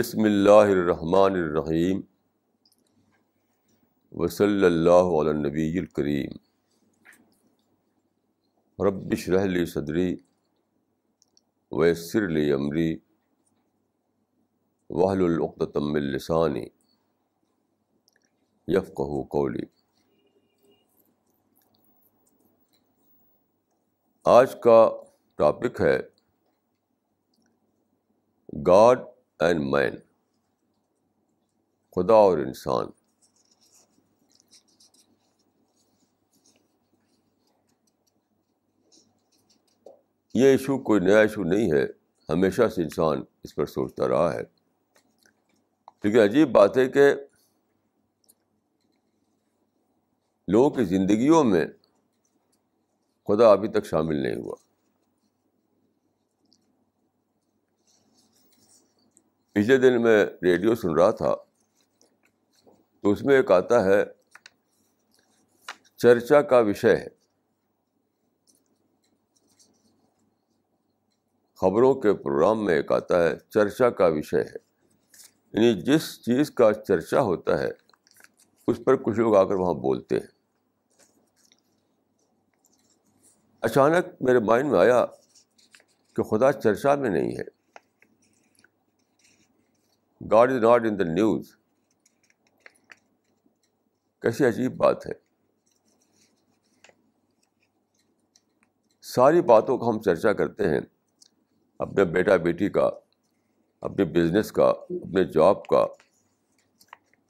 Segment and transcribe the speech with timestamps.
[0.00, 2.00] بسم اللہ الرحمن الرحیم
[4.12, 6.36] وصلی اللہ علیہ نبی الکریم.
[8.78, 10.16] ربش رحلی صدری
[11.72, 12.96] ویسر لی عمری
[14.90, 16.64] وحل العقتم السانی
[18.68, 19.66] یفقہ قولی.
[24.24, 24.80] آج کا
[25.36, 25.96] ٹاپک ہے
[28.66, 28.98] گاڈ
[29.40, 29.92] اینڈ مین
[31.96, 32.86] خدا اور انسان.
[40.34, 41.86] یہ ایشو کوئی نیا ایشو نہیں ہے،
[42.28, 44.42] ہمیشہ سے انسان اس پر سوچتا رہا ہے۔
[46.04, 47.14] لیکن عجیب بات ہے کہ
[50.48, 51.66] لوگوں کی زندگیوں میں
[53.28, 54.69] خدا ابھی تک شامل نہیں ہوا۔
[59.60, 61.34] پچھلے دن میں ریڈیو سن رہا تھا۔
[63.00, 64.04] تو اس میں ایک آتا ہے،
[65.96, 67.08] چرچا کا وشے ہے۔
[71.54, 74.56] خبروں کے پروگرام میں ایک آتا ہے، چرچا کا وشے ہے۔
[75.52, 77.70] یعنی جس چیز کا چرچا ہوتا ہے،
[78.66, 80.26] اس پر کچھ لوگ آ کر وہاں بولتے ہیں۔
[83.60, 85.06] اچانک میرے مائنڈ میں آیا
[86.16, 87.59] کہ خدا چرچا میں نہیں ہے۔
[90.30, 91.56] God is not in the news
[94.22, 95.12] کیسی عجیب بات ہے۔
[99.02, 100.80] ساری باتوں کا ہم چرچا کرتے ہیں۔
[101.78, 102.90] اپنے بیٹا بیٹی کا
[103.80, 105.86] اپنے بزنس کا، اپنے جاب کا،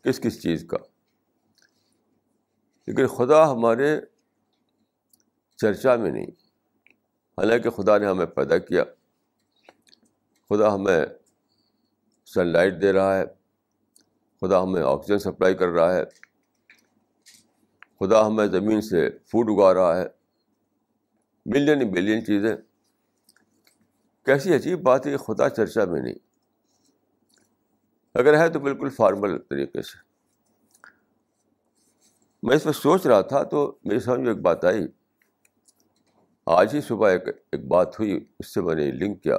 [0.04, 0.76] کس کس چیز کا۔
[2.86, 4.00] لیکن خدا ہمارے
[5.56, 6.26] چرچا میں نہیں۔
[7.38, 8.84] حالانکہ خدا نے ہمیں پیدا کیا۔
[10.48, 11.06] خدا ہمیں
[12.34, 13.24] سن لائٹ دے رہا ہے۔
[14.40, 16.04] خدا ہمیں آکسیجن سپلائی کر رہا ہے۔
[18.00, 20.06] خدا ہمیں زمین سے فوڈ اگا رہا ہے۔
[21.46, 22.56] ملین بلین چیزیں۔
[24.24, 26.14] کیسی عجیب بات ہے خدا چرچا میں نہیں۔
[28.14, 29.98] اگر ہے تو بالکل فارمل طریقے سے۔
[32.42, 34.86] میں اس پہ سوچ رہا تھا تو میری سمجھ میں ایک بات آئی۔
[36.46, 39.38] آج ہی صبح ایک ایک بات ہوئی، اس سے میں نے لنک کیا۔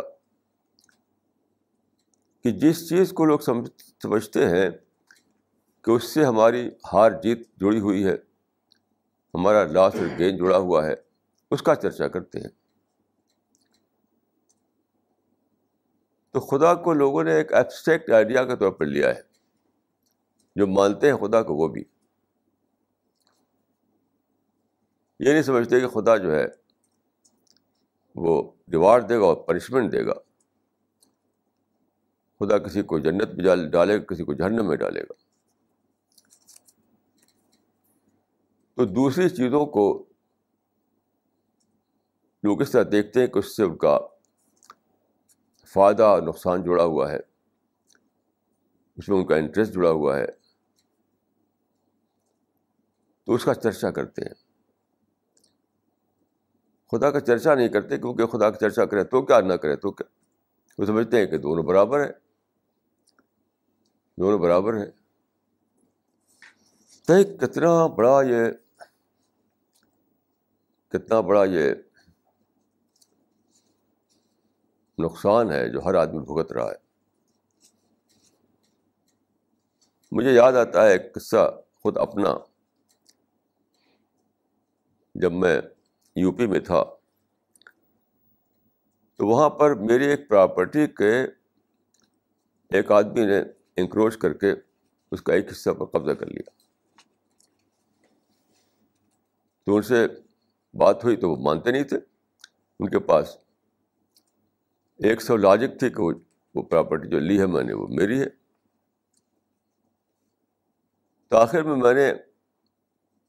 [2.43, 4.69] کہ جس چیز کو لوگ سمجھتے ہیں
[5.81, 8.15] کہ اس سے ہماری ہار جیت جڑی ہوئی ہے،
[9.33, 10.93] ہمارا لاس اور گین جڑا ہوا ہے،
[11.51, 12.49] اس کا چرچا کرتے ہیں۔
[16.31, 19.21] تو خدا کو لوگوں نے ایک ایبسٹریکٹ آئیڈیا کے طور پر لیا ہے،
[20.55, 21.83] جو مانتے ہیں خدا کو وہ بھی۔
[25.19, 26.45] یہ نہیں سمجھتے کہ خدا جو ہے
[28.15, 30.13] وہ ریوارڈ دے گا اور پنشمنٹ دے گا۔
[32.41, 35.13] خدا کسی کو جنت میں ڈالے گا، کسی کو جہنم میں ڈالے گا۔
[38.75, 40.05] تو دوسری چیزوں کو
[42.43, 43.99] لوگ اس طرح دیکھتے ہیں کہ اس سے ان کا
[45.65, 47.19] فائدہ اور نقصان جڑا ہوا ہے۔
[48.97, 50.25] اس میں ان کا انٹرسٹ جڑا ہوا ہے۔
[53.25, 54.33] تو اس کا چرچا کرتے ہیں۔
[56.91, 59.91] خدا کا چرچا نہیں کرتے کیونکہ خدا کا چرچا کرے تو کیا نہ کرے تو
[59.91, 60.21] کیا؟
[60.77, 62.30] وہ سمجھتے ہیں کہ دونوں برابر ہیں۔
[64.21, 64.91] دونوں برابر ہیں۔
[67.07, 68.43] تو کتنا بڑا یہ
[70.89, 71.73] کتنا بڑا یہ
[74.97, 76.75] نقصان ہے جو ہر آدمی بھگت رہا ہے۔
[80.11, 82.33] مجھے یاد آتا ہے ایک قصہ خود اپنا۔
[85.15, 85.61] جب میں
[86.15, 86.83] یو پی میں تھا،
[89.15, 91.23] تو وہاں پر میری ایک پراپرٹی کے
[92.69, 94.53] ایک آدمی نے انکروچ کر کے
[95.11, 96.49] اس کا ایک حصہ پر قبضہ کر لیا۔
[99.65, 100.07] تو ان سے
[100.73, 101.97] بات ہوئی تو وہ مانتے نہیں تھے۔
[102.79, 103.37] ان کے پاس
[104.97, 106.01] ایک سو لاجک تھی کہ
[106.55, 108.25] وہ پراپرٹی جو لی ہے میں نے وہ میری ہے۔
[111.27, 112.11] تو آخر میں میں نے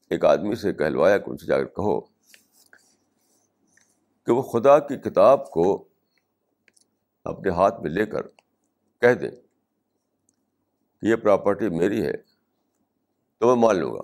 [0.09, 1.99] ایک آدمی سے کہلوایا کہ ان سے جا کر کہو
[4.25, 5.87] کہ وہ خدا کی کتاب کو
[7.23, 8.21] اپنے ہاتھ میں لے کر
[9.01, 9.31] کہہ دیں۔
[11.03, 12.17] یہ پراپرٹی میری ہے،
[13.37, 14.01] تو میں مان لوں گا۔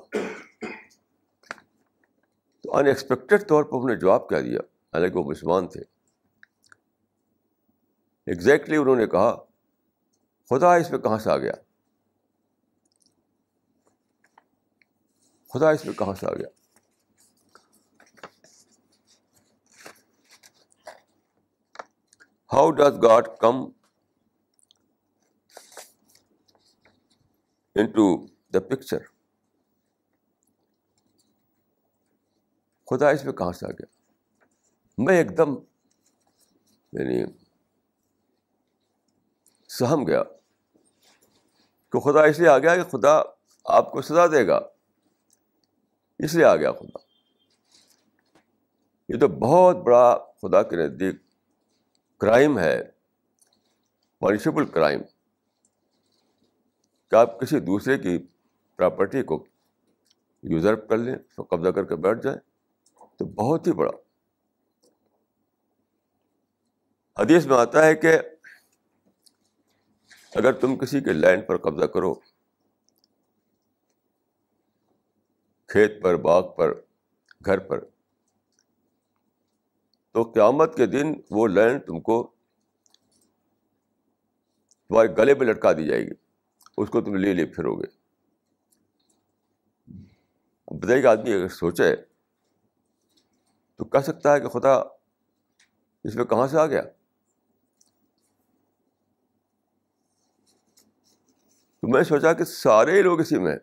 [2.62, 5.82] تو ان ایکسپیکٹڈ طور پر انہوں نے جواب کیا دیا، حالانکہ وہ مسلمان تھے۔
[8.26, 9.36] ایگزیکٹلی انہوں نے کہا،
[10.50, 11.54] خدا اس میں کہاں سے آ گیا؟
[15.54, 16.48] خدا اس میں کہاں سے آ گیا؟
[22.54, 23.79] How does God come
[27.80, 28.98] in to the picture
[32.90, 33.86] خدا اس میں کہاں سے آ گیا؟
[34.98, 35.56] میں ایک دم
[36.94, 37.24] یعنی
[39.70, 40.24] سہم گیا
[41.92, 43.22] کہ خدا اس لیے آ گیا کہ خدا
[43.66, 44.60] آپ کو سزا دے گا۔
[46.20, 46.98] اس لیے آ گیا خدا۔
[49.10, 51.16] یہ تو بہت بڑا خدا کے نزدیک
[52.18, 52.84] کرائم ہے
[54.20, 55.02] پانشبل کرائم
[57.12, 58.18] کہ آپ کسی دوسرے کی
[58.76, 59.46] پراپرٹی کو
[60.44, 62.40] یوزر کر لیں تو قبضہ کر کے بیٹھ جائیں،
[63.18, 63.92] تو بہت ہی بڑا۔
[67.22, 68.18] حدیث میں آتا ہے کہ
[70.36, 72.14] اگر تم کسی کے لینڈ پر قبضہ کرو،
[75.70, 76.74] کھیت پر، باغ پر،
[77.46, 77.86] گھر پر،
[80.12, 82.32] تو قیامت کے دن وہ لینڈ تم کو
[84.88, 86.29] تمہارے گلے پہ لٹکا دی جائے گی۔
[86.82, 87.88] اس کو تم لے لے پھرو گے۔
[90.80, 91.96] بتائیے کہ آدمی اگر سوچے
[93.76, 94.74] تو کہہ سکتا ہے کہ خدا
[96.04, 96.82] اس میں کہاں سے آ گیا؟
[101.80, 103.58] تو میں سوچا کہ سارے لوگ اسی میں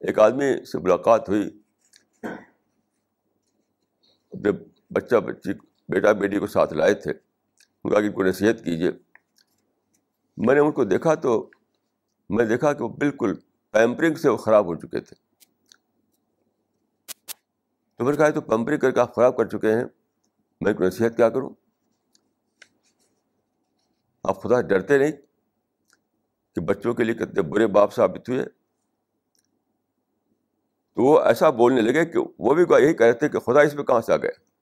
[0.00, 1.62] ایک آدمی سے ملاقات ہوئی۔
[4.30, 4.50] اپنے
[4.90, 5.52] بچہ بچی
[5.88, 7.25] بیٹا بیٹی کو ساتھ لائے تھے۔
[7.90, 8.90] کہ ان کو نصیحت کیجیے
[10.36, 11.50] میں نے ان کو دیکھا تو
[12.30, 13.34] میں دیکھا کہ وہ بالکل
[13.70, 15.16] پیمپرنگ سے وہ خراب ہو چکے تھے۔
[17.96, 19.84] تو میں نے کہا تو پیمپرنگ کر کے آپ خراب کر چکے ہیں۔
[20.60, 21.50] میں ان کو نصیحت کیا کروں؟
[24.24, 25.12] آپ خدا ڈرتے نہیں
[26.54, 28.44] کہ بچوں کے لیے کتنے برے باپ ثابت ہوئے۔
[30.94, 33.74] تو وہ ایسا بولنے لگے کہ وہ بھی یہی کہہ رہے تھے کہ خدا اس
[33.74, 34.55] میں کہاں سے آ گئے؟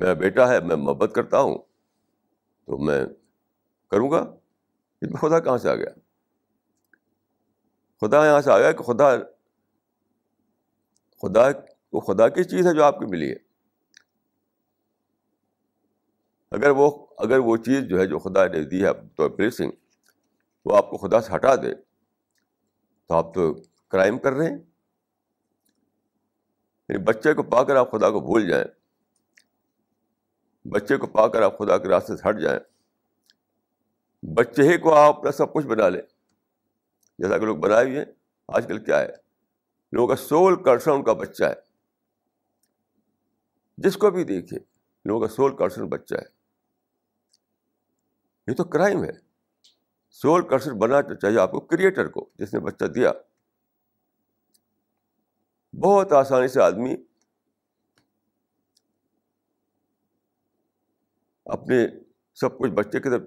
[0.00, 1.58] میرا بیٹا ہے، میں محبت کرتا ہوں۔
[2.66, 3.04] تو میں
[3.90, 4.18] کروں گا
[5.00, 5.90] اس میں خدا کہاں سے آ گیا؟
[8.00, 9.16] خدا یہاں سے آ گیا کہ خدا
[11.22, 11.40] خدا،
[11.92, 13.36] وہ خدا کی چیز ہے جو آپ کو ملی ہے۔
[16.50, 19.70] اگر وہ اگر وہ چیز جو ہے جو خدا نے دی ہے تو بلیسنگ
[20.64, 21.74] وہ آپ کو خدا سے ہٹا دے،
[23.06, 23.54] تو آپ تو
[23.88, 24.58] کرائم کر رہے ہیں۔
[26.88, 28.79] یعنی بچے کو پا کر آپ خدا کو بھول جائیں۔
[30.64, 32.60] بچے کو پا کر آپ خدا کے راستے سے ہٹ جائیں۔
[34.34, 36.02] بچے ہی کو آپ اپنا سب کچھ بنا لیں۔
[37.18, 38.12] جیسا کہ لوگ بنائے ہوئے ہیں،
[38.48, 39.08] آج کل کیا ہے؟
[39.92, 41.54] لوگوں کا سول کرسن ان کا بچہ ہے۔
[43.78, 44.60] جس کو بھی دیکھیے
[45.04, 46.40] لوگوں کا سول کرسن بچہ ہے۔
[48.46, 49.12] یہ تو کرائم ہے۔
[50.10, 53.12] سول کرسن بنا چاہیے آپ کو، کریٹر کو، جس نے بچہ دیا۔
[55.72, 56.96] بہت آسانی سے آدمی
[61.50, 61.86] اپنے
[62.34, 63.22] سب کچھ بچے کی طرف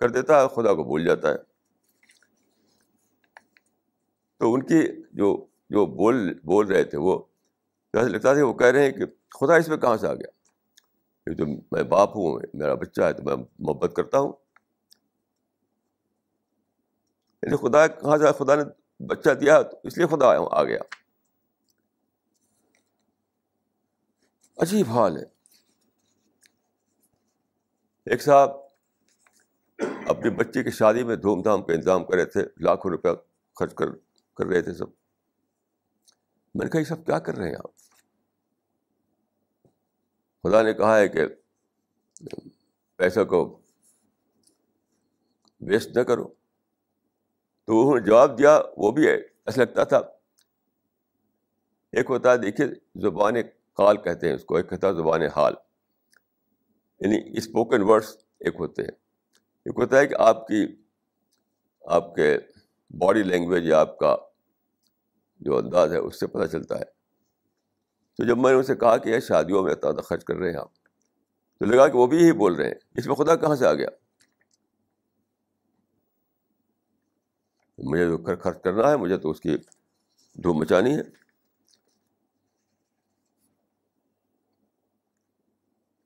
[0.00, 1.34] کر دیتا ہے خدا کو بھول جاتا ہے۔
[4.36, 7.22] تو ان کی جو جو بول بول رہے تھے، وہ
[7.92, 9.04] جیسے لگتا تھا، وہ کہہ رہے ہیں کہ
[9.40, 10.28] خدا اس میں کہاں سے آ گیا؟
[11.30, 14.32] یہ تو میں باپ ہوں میرا بچہ ہے، تو میں محبت کرتا ہوں۔
[17.42, 18.62] یعنی خدا کہاں سے خدا نے
[19.06, 20.78] بچہ دیا، تو اس لیے خدا آ گیا۔
[24.56, 25.41] عجیب حال ہے۔
[28.04, 28.50] ایک صاحب
[30.06, 33.10] اپنی بچی کی شادی میں دھوم دھام کا انتظام کر رہے تھے، لاکھوں روپیہ
[33.58, 33.86] خرچ کر
[34.34, 34.86] کر رہے تھے سب۔
[36.54, 37.76] میں نے کہا، یہ سب کیا کر رہے ہیں آپ؟
[40.42, 41.20] خدا نے کہا ہے کہ
[42.96, 43.60] پیسہ کو
[45.60, 46.24] ویسٹ نہ کرو۔
[47.64, 49.98] تو انہوں نے جواب دیا، وہ بھی ایسا لگتا تھا۔
[51.92, 52.66] ایک ہوتا ہے، دیکھیے،
[53.00, 53.34] زبان
[53.74, 55.54] کال کہتے ہیں اس کو، ایک کہتا ہے، زبان حال۔
[57.02, 58.90] یعنی اسپوکن ورڈس ایک ہوتے ہیں۔
[59.64, 60.66] ایک ہوتا ہے کہ آپ کی،
[61.84, 62.38] آپ کے
[62.90, 64.16] باڈی لینگویج یا آپ کا
[65.40, 66.84] جو انداز ہے، اس سے پتہ چلتا ہے۔
[68.16, 70.58] تو جب میں نے اسے کہا کہ یہ شادیوں میں اتنا خرچ کر رہے ہیں
[70.58, 70.84] آپ،
[71.58, 73.74] تو لگا کہ وہ بھی یہی بول رہے ہیں۔ اس میں خدا کہاں سے آ
[73.74, 73.88] گیا؟
[77.78, 79.56] مجھے جو خرچ کرنا ہے، مجھے تو اس کی
[80.34, 81.02] دھوم مچانی ہے۔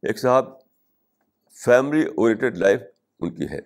[0.03, 0.66] ایک صاحب
[1.65, 2.81] فیملی اورینٹیڈ لائف
[3.21, 3.61] ان کی ہے۔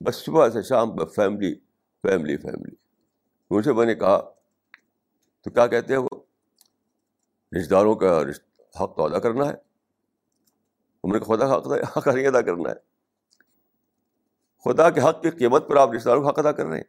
[0.00, 1.54] بس صبح سے شام بس فیملی
[2.02, 2.74] فیملی فیملی
[3.50, 4.30] ان سے میں نے کہا،
[5.40, 6.08] تو کیا کہتے ہیں وہ؟
[7.52, 8.20] رشتے داروں کا
[8.82, 9.68] حق تو ادا کرنا ہے۔
[11.04, 11.66] نے خدا حق
[11.98, 12.74] حق نہیں ادا کرنا ہے۔
[14.64, 16.84] خدا کے حق کی قیمت پر آپ رشتے داروں کا حق ادا کر رہے ہیں۔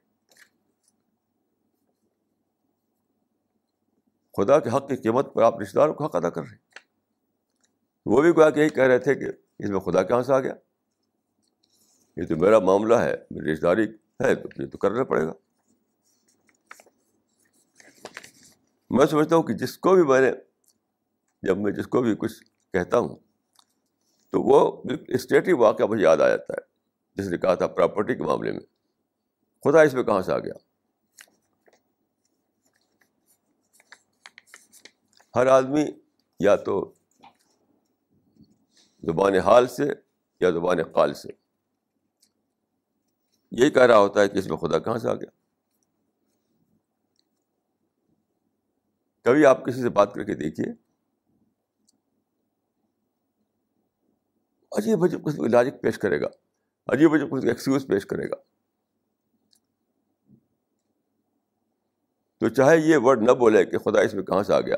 [4.38, 6.58] خدا کے حق کی قیمت پر آپ رشتے داروں کو حق ادا کر رہے ہیں۔
[8.05, 9.25] وہ بھی کہ یہی کہہ رہے تھے کہ
[9.59, 10.53] اس میں خدا کہاں سے آ گیا؟
[12.17, 13.83] یہ تو میرا معاملہ ہے، میری رشتے داری
[14.23, 15.33] ہے تو یہ تو کرنا پڑے گا۔
[18.89, 20.31] میں سمجھتا ہوں کہ جس کو بھی میں نے،
[21.43, 23.15] جب میں جس کو بھی کچھ کہتا ہوں،
[24.29, 26.69] تو وہ اسٹیٹی واقعہ مجھے یاد آ جاتا ہے۔
[27.13, 28.59] جس نے کہا تھا پراپرٹی کے معاملے میں۔
[29.63, 30.53] خدا اس میں کہاں سے آ گیا؟
[35.35, 35.85] ہر آدمی
[36.39, 36.93] یا تو
[39.03, 39.83] زبان حال سے
[40.39, 41.29] یا زبان قال سے؟
[43.51, 45.29] یہی کہہ رہا ہوتا ہے کہ اس میں خدا کہاں سے آ گیا؟
[49.21, 50.73] کبھی آپ کسی سے بات کر کے دیکھیے؟
[54.71, 56.27] عجیب عجیب قسم کی لاجک پیش کرے گا،
[56.87, 58.35] عجیب عجیب قسم کی ایکسکیوز پیش کرے گا۔
[62.37, 64.77] تو چاہے یہ ورڈ نہ بولے کہ خدا اس میں کہاں سے آ گیا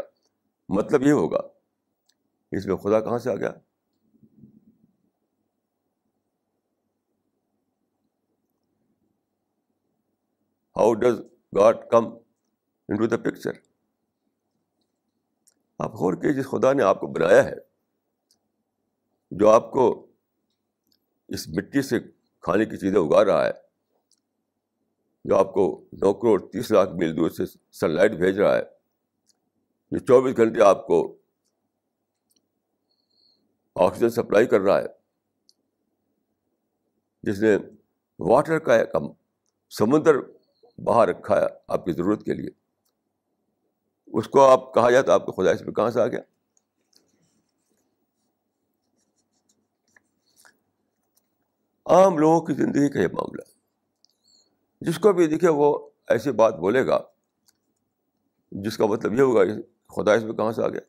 [0.70, 1.40] مطلب یہ ہوگا،
[2.52, 3.52] اس میں خدا کہاں سے آ گیا؟
[10.76, 11.20] How does
[11.58, 13.52] God come in to the picture
[15.80, 17.56] آپ غور کے جس خدا نے آپ کو بنایا ہے،
[19.32, 19.86] جو آپ کو
[21.30, 22.00] اس مٹی سے
[22.44, 23.52] کھانے کی چیزیں اگا رہا ہے،
[25.26, 25.66] جو آپ کو
[26.02, 27.46] نو کروڑ تیس لاکھ میل دور سے
[27.80, 28.62] سن لائٹ بھیج رہا ہے،
[29.92, 31.02] جو چوبیس گھنٹے آپ کو
[33.76, 34.88] آکسیجن سپلائی کر رہا ہے،
[37.24, 37.56] جس نے
[38.20, 38.96] واٹر کا ایک
[39.72, 40.20] سمندر
[40.84, 42.50] باہر رکھا ہے آپ کی ضرورت کے لیے۔
[44.08, 46.20] اس کو آپ کہا جائے تو آپ کو خدا اس میں کہاں سے آ گیا؟
[51.86, 53.52] عام لوگوں کی زندگی کا یہ معاملہ ہے۔
[54.82, 57.00] جس کو بھی دیکھے وہ ایسی بات بولے گا
[58.52, 59.42] جس کا مطلب یہ ہوگا
[59.96, 60.82] خدا اس میں کہاں سے آ گیا؟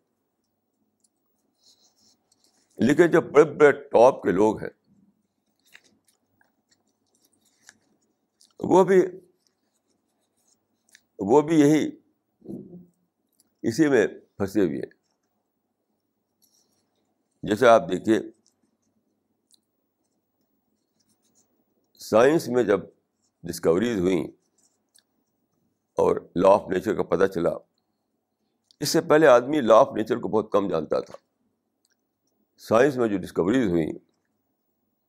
[2.78, 4.70] لیکن جو بڑے بڑے ٹاپ کے لوگ ہیں
[8.60, 9.02] وہ بھی
[11.26, 11.90] وہ بھی یہی
[13.62, 14.90] اسی میں پھنسے ہوئے ہیں۔
[17.42, 18.18] جیسے آپ دیکھیے،
[21.98, 22.80] سائنس میں جب
[23.42, 24.24] ڈسکوریز ہوئیں
[25.98, 27.50] اور لا آف نیچر کا پتہ چلا،
[28.80, 31.16] اس سے پہلے آدمی لا آف نیچر کو بہت کم جانتا تھا۔
[32.56, 33.92] سائنس میں جو ڈسکوریز ہوئیں،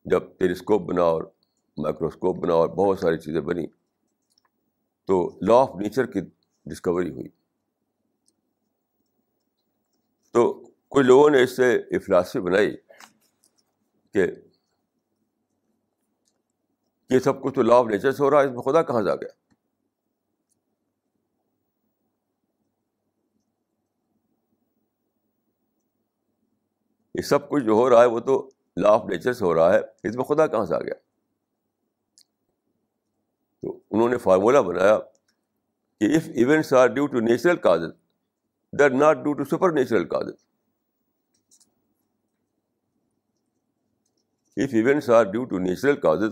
[0.05, 1.23] جب ٹیلیسکوپ بنا اور
[1.77, 3.65] مائکروسکوپ بنا اور بہت ساری چیزیں بنی
[5.05, 6.21] تو لا آف نیچر کی
[6.65, 7.29] ڈسکوری ہوئی۔
[10.31, 12.77] تو کچھ لوگوں نے اس سے افلاسفی بنائی
[14.11, 14.25] کہ
[17.09, 19.01] یہ سب کچھ تو لا آف نیچر سے ہو رہا ہے، اس میں خدا کہاں
[19.01, 19.43] جا گیا؟
[27.15, 29.73] یہ سب کچھ جو ہو رہا ہے وہ تو لا آف نیچر سے ہو رہا
[29.73, 31.12] ہے، اس میں خدا کہاں سے آ گیا؟
[33.93, 34.97] انہوں نے فارمولہ بنایا
[36.01, 37.81] کہ if events are due to natural cause
[38.73, 40.27] they are not due to supernatural cause
[44.57, 46.23] if events are due to natural cause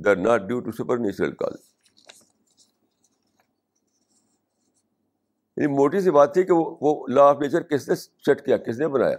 [0.00, 1.56] they are not due to supernatural cause
[5.56, 8.88] موٹی سی بات تھی کہ وہ لا آف نیچر کس نے سیٹ کیا، کس نے
[8.88, 9.16] بنایا؟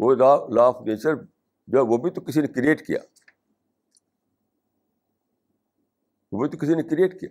[0.00, 1.14] وہ لا لا آف نیچر
[1.68, 2.98] جو ہے وہ بھی تو کسی نے کریٹ کیا۔
[6.32, 7.28] وہ تو کسی نے کریٹ کیا۔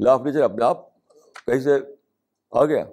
[0.00, 0.94] لا آف نیچر اپنے آپ
[1.46, 1.78] کہیں سے
[2.50, 2.84] آ گیا۔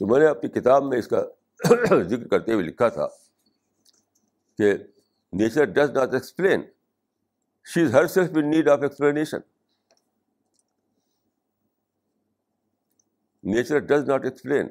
[0.00, 1.22] تو میں نے اپنی کتاب میں اس کا
[2.02, 3.06] ذکر کرتے ہوئے لکھا تھا
[4.58, 4.74] کہ
[5.32, 6.62] nature does not explain
[7.64, 9.38] she is herself in need of explanation
[13.44, 14.68] nature does not explain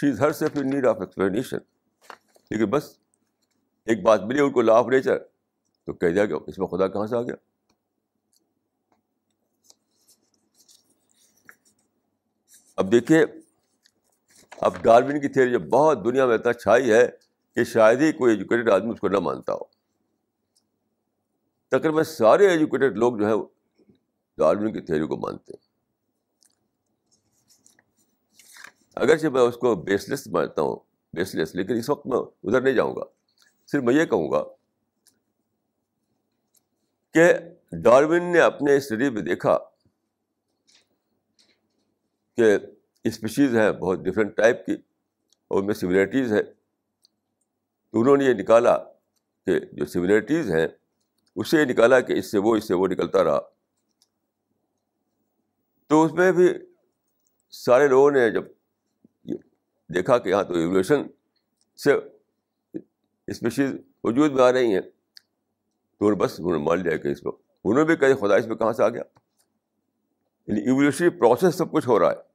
[0.00, 1.58] she is herself in need of explanation
[2.50, 2.98] لیکن بس
[3.84, 5.18] ایک بات ملی ان کو لا آف نیچر
[5.84, 7.34] تو کہہ دیا کہ اس میں خدا کہاں سے آ گیا؟
[12.76, 13.24] اب دیکھیے،
[14.58, 17.08] اب ڈارون کی تھیوری جو بہت دنیا میں اتنا چھائی ہے
[17.54, 19.64] کہ شاید ہی کوئی ایجوکیٹڈ آدمی اس کو نہ مانتا ہو۔
[21.68, 23.32] تقریباً سارے ایجوکیٹڈ لوگ جو ہے
[24.38, 25.67] ڈارون کی تھیوری کو مانتے ہیں۔
[28.98, 30.76] اگرچہ میں اس کو بیس لیس مانتا ہوں
[31.14, 33.04] بیس لیس لیکن اس وقت میں ادھر نہیں جاؤں گا۔
[33.66, 34.42] صرف میں یہ کہوں گا
[37.14, 37.32] کہ
[37.82, 39.56] ڈارون نے اپنے اسٹڈی میں دیکھا
[42.38, 42.56] کہ
[43.04, 44.72] اسپیشیز ہیں، بہت ڈفرینٹ ٹائپ کی،
[45.48, 48.76] اور ان میں سملیرٹیز ہے تو انہوں نے یہ نکالا
[49.46, 50.66] کہ جو سملیرٹیز ہیں،
[51.36, 53.38] اس سے یہ نکالا کہ اس سے وہ، اس سے وہ نکلتا رہا۔
[55.86, 56.48] تو اس میں بھی
[57.50, 58.44] سارے لوگوں نے جب
[59.94, 61.02] دیکھا کہ یہاں تو ایولیوشن
[61.76, 61.92] سے
[63.26, 63.70] اسپیشیز
[64.04, 64.80] وجود میں آ رہی ہیں۔
[65.98, 67.32] تو بس انہوں نے مان لیا کہ اس میں
[67.64, 69.02] انہوں نے بھی کہا خدا اس میں کہاں سے آ گیا؟
[70.46, 72.28] یعنی ایولیوشنری پروسیس سب کچھ ہو رہا ہے۔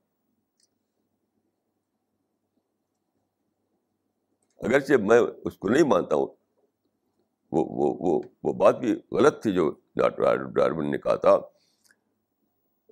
[4.57, 6.27] اگرچہ میں اس کو نہیں مانتا ہوں،
[7.51, 11.37] وہ وہ وہ وہ بات بھی غلط تھی جو ڈاکٹر ڈارون نے کہا تھا۔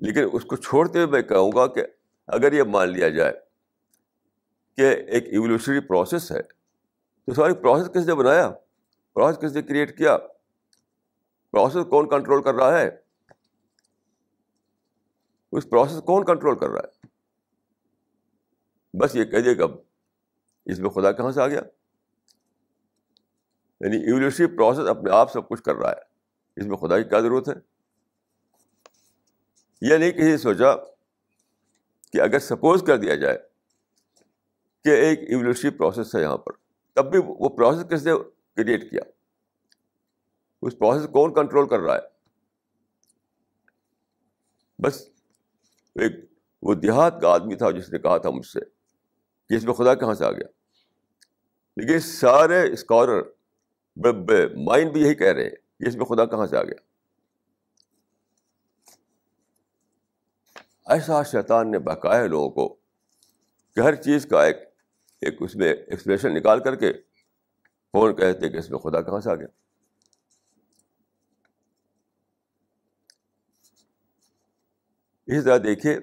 [0.02, 1.84] لیکن اس کو چھوڑتے ہوئے میں کہوں گا کہ
[2.28, 3.51] اگر یہ مان لیا جائے
[4.78, 6.42] کہ ایک ایولیوشنری پروسیس ہے۔
[7.26, 8.52] تو ساری پروسیس کس نے بنایا؟
[9.14, 10.18] پروسیس کس نے کریٹ کیا؟
[11.52, 12.90] پروسیس کون کنٹرول کر رہا ہے؟
[15.52, 17.08] اس پروسیس کون کنٹرول کر رہا ہے؟
[18.98, 19.64] بس یہ کہہ دے گا
[20.66, 21.62] اس میں خدا کہاں سے آ گیا؟
[23.82, 26.12] یعنی ایولیوشنری پروسیس اپنے آپ سب کچھ کر رہا ہے۔
[26.56, 27.54] اس میں خدا کی کیا ضرورت ہے؟
[29.82, 30.76] یہ نہیں کسی سوچا
[32.14, 33.51] کہ اگر سپوز کر دیا جائے
[34.84, 36.52] کہ ایک ایولیوشنری پروسیس ہے یہاں پر۔
[36.94, 38.12] تب بھی وہ پروسیس کس نے
[38.56, 39.02] کریٹ کیا؟
[40.62, 42.00] اس پروسیس کون کنٹرول کر رہا ہے؟
[44.80, 45.10] بس
[45.96, 46.12] ایک
[46.62, 48.60] وہ دیہات کا آدمی تھا جس نے کہا تھا مجھ سے
[49.50, 50.48] کہ اس میں خدا کہاں سے آ گیا؟
[51.78, 53.22] لیکن سارے اسکالر
[54.56, 56.92] مائنڈ بھی یہی کہہ رہے ہیں کہ اس میں خدا کہاں سے آ گیا؟
[60.94, 62.74] ایسا شیطان نے بہکایا لوگوں کو
[63.76, 64.71] کہ ہر چیز کا ایک
[65.22, 66.92] ایک اس میں ایکسپریشن نکال کر کے
[67.94, 69.48] فون کہتے کہ اس میں خدا کہاں سے آ گیا؟
[75.28, 75.98] اسی طرح دیکھیے،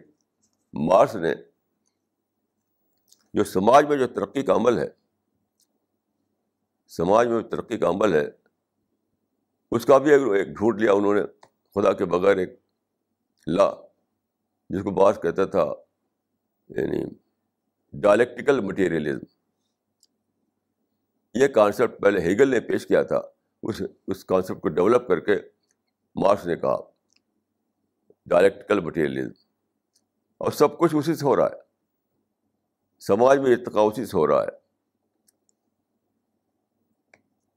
[0.74, 1.34] مارس نے
[3.34, 4.86] جو سماج میں جو ترقی کا عمل ہے،
[6.92, 8.24] سماج میں جو ترقی کا عمل ہے،
[9.72, 11.22] اس کا بھی ایک ڈھونڈ لیا انہوں نے،
[11.76, 12.58] خدا کے بغیر ایک
[13.46, 13.70] لا،
[14.70, 15.64] جس کو باس کہتا تھا
[16.70, 17.04] یعنی
[17.92, 19.24] ڈائلیکٹیکل مٹیریلزم
[21.34, 23.20] یہ کانسیپٹ پہلے ہیگل نے پیش کیا تھا،
[23.62, 25.36] اس اس کانسیپٹ کو ڈیولپ کر کے
[26.16, 26.76] مارکس نے کہا
[28.26, 29.32] ڈائلیکٹیکل مٹیریلزم
[30.38, 31.60] اور سب کچھ اسی سے ہو رہا ہے۔
[33.00, 34.68] سماج میں ارتقا اسی سے ہو رہا ہے۔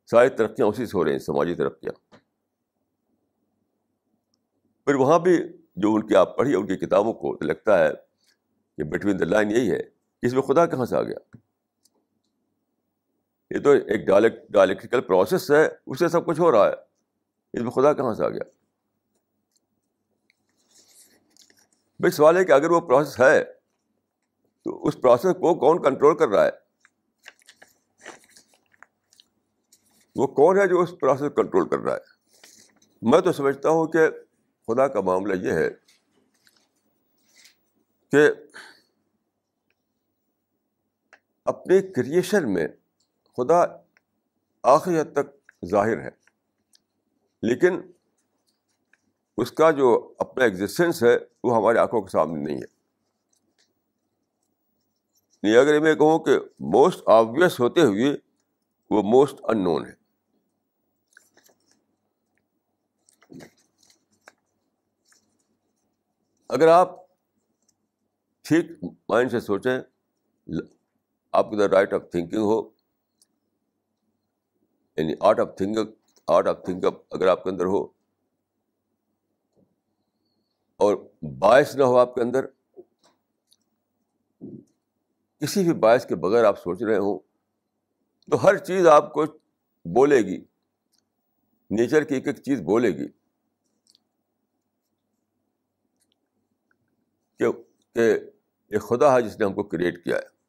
[0.06, 2.16] ساری ترقیاں اسی سے ہو رہی ہیں، سماجی ترقیاں۔
[4.86, 5.38] پھر وہاں بھی
[5.76, 7.90] جو ان کی آپ پڑھی، ان کی کتابوں کو لگتا ہے
[8.78, 11.38] کہ بٹوین دا لائن یہی ہے۔ اس میں خدا کہاں سے آ گیا؟
[13.52, 14.08] یہ تو ایک
[14.50, 16.74] ڈائلیکٹیکل پروسیس ہے، اس سے سب کچھ ہو رہا ہے۔
[17.54, 18.44] اس میں خدا کہاں سے آ گیا؟
[22.00, 23.44] بھائی سوال ہے کہ اگر وہ پروسیس ہے،
[24.64, 26.52] تو اس پروسیس کو کون کنٹرول کر رہا ہے؟
[30.16, 32.22] وہ کون ہے جو اس پروسیس کو کنٹرول کر رہا ہے؟
[33.02, 34.10] میں تو سمجھتا ہوں کہ
[34.68, 35.70] خدا کا معاملہ یہ ہے
[38.12, 38.30] کہ
[41.56, 42.68] اپنے کریشن میں
[43.38, 43.64] خدا
[44.64, 46.10] آخری حد تک ظاہر ہے۔
[47.42, 47.82] لیکن
[49.38, 52.82] اس کا جو اپنا ایگزسٹینس ہے، وہ ہمارے آنکھوں کے سامنے نہیں ہے۔
[55.44, 58.18] نہیں اگر میں کہوں کہ موسٹ آبویس ہوتے ہوئے
[58.90, 60.02] وہ موسٹ ان نون ہے۔
[66.50, 66.90] اگر آپ
[68.42, 68.66] ٹھیک
[69.10, 69.80] مائنڈ سے سوچیں
[71.34, 72.62] آپ کے ادھر رائٹ آف تھنکنگ ہو
[74.98, 75.78] یعنی art of think
[76.28, 77.82] art of think اگر آپ کے اندر ہو،
[80.80, 80.96] اور
[81.40, 82.46] باعث نہ ہو آپ کے اندر،
[85.42, 87.20] کسی بھی باعث کے بغیر آپ سوچ رہے ہوں
[88.30, 89.26] تو ہر چیز آپ کو
[89.86, 90.38] بولے گی،
[91.72, 93.08] نیچر کی ایک ایک چیز بولے گی
[97.40, 97.46] کہ
[97.96, 100.41] ایک خدا ہے جس نے ہم کو کریٹ کیا ہے۔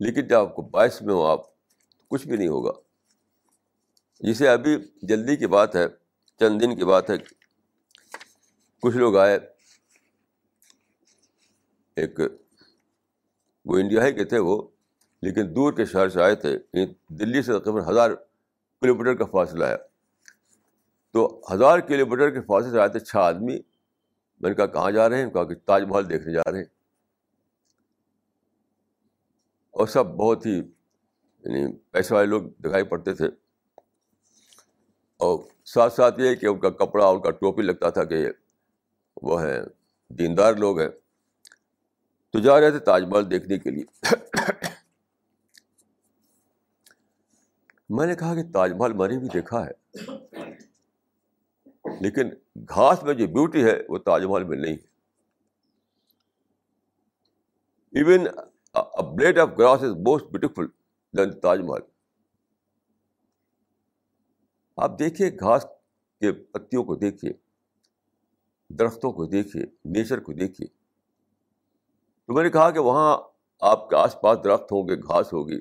[0.00, 1.40] لیکن جب آپ کو باعث میں ہو، آپ
[2.08, 2.70] کچھ بھی نہیں ہوگا۔
[4.20, 5.86] جسے ابھی جلدی کی بات ہے،
[6.38, 7.14] چند دن کی بات ہے،
[8.82, 9.38] کچھ لوگ آئے۔
[11.96, 12.20] ایک
[13.64, 14.62] وہ انڈیا ہی کے تھے وہ،
[15.22, 18.10] لیکن دور کے شہر سے آئے تھے۔ یعنی دلی سے تقریباً ہزار
[18.80, 19.76] کلو میٹر کا فاصلہ ہے۔
[21.12, 23.58] تو ہزار کلو میٹر کے فاصلے سے آئے تھے، چھ آدمی۔
[24.40, 26.77] میں نے کہا، کہاں جا رہے ہیں؟ کہا کہ تاج محل دیکھنے جا رہے ہیں۔
[29.78, 30.56] اور سب بہت ہی
[31.38, 33.26] یعنی پیسے والے لوگ دکھائی پڑتے تھے۔
[35.16, 38.26] اور ساتھ ساتھ یہ کہ ان کا کپڑا، ان کا ٹوپی لگتا تھا کہ
[39.22, 39.60] وہ ہے
[40.08, 40.88] دیندار لوگ ہیں۔
[42.30, 44.14] تو جا رہے تھے تاج محل دیکھنے کے لیے۔
[47.88, 49.70] میں نے کہا کہ تاج محل میں نے بھی دیکھا ہے۔
[52.00, 52.28] لیکن
[52.68, 54.88] گھاس میں جو بیوٹی ہے وہ تاج محل میں نہیں۔ ہے
[57.98, 58.26] even
[58.74, 60.66] blade of grass is most beautiful
[61.16, 61.80] than Taj Mahal
[64.76, 65.66] آپ دیکھیے گھاس
[66.20, 67.32] کے پتیوں کو دیکھیے
[68.68, 70.66] درختوں کو دیکھیے نیچر کو دیکھیے
[72.26, 73.18] تو میں نے کہا کہ وہاں
[73.60, 75.60] آپ کے آس پاس درخت ہوں گے، گھاس ہوگی،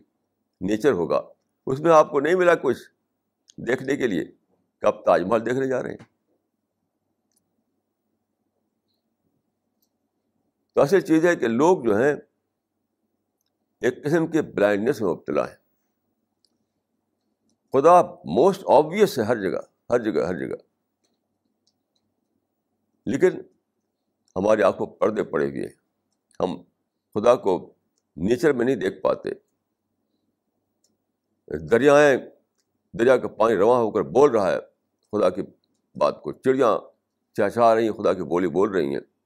[0.62, 1.22] نیچر ہوگا۔
[1.66, 2.78] اس میں آپ کو نہیں ملا کچھ
[3.58, 4.24] دیکھنے کے لیے
[4.80, 6.06] کہ آپ تاج محل دیکھنے جا رہے ہیں۔
[10.74, 12.16] تو اصل چیز ہے کہ لوگ جو ہیں
[13.82, 15.56] ایک قسم کے بلائنڈنیس میں مبتلا ہیں
[17.74, 19.60] خدا موسٹ آبویس ہے ہر جگہ
[19.90, 20.56] ہر جگہ ہر جگہ۔
[23.06, 23.30] لیکن
[24.36, 25.68] ہماری آنکھوں پردے پڑے ہوئے
[26.40, 26.62] ہم
[27.14, 27.74] خدا کو
[28.16, 29.30] نیچر میں نہیں دیکھ پاتے۔
[31.72, 32.18] دریائیں،
[32.94, 34.60] دریا کا پانی رواں ہو کر بول رہا ہے۔
[35.12, 35.42] خدا کی
[35.96, 36.78] بات کو چڑیاں
[37.34, 39.17] چہچا رہی ہیں، خدا کی بولی بول رہی ہیں۔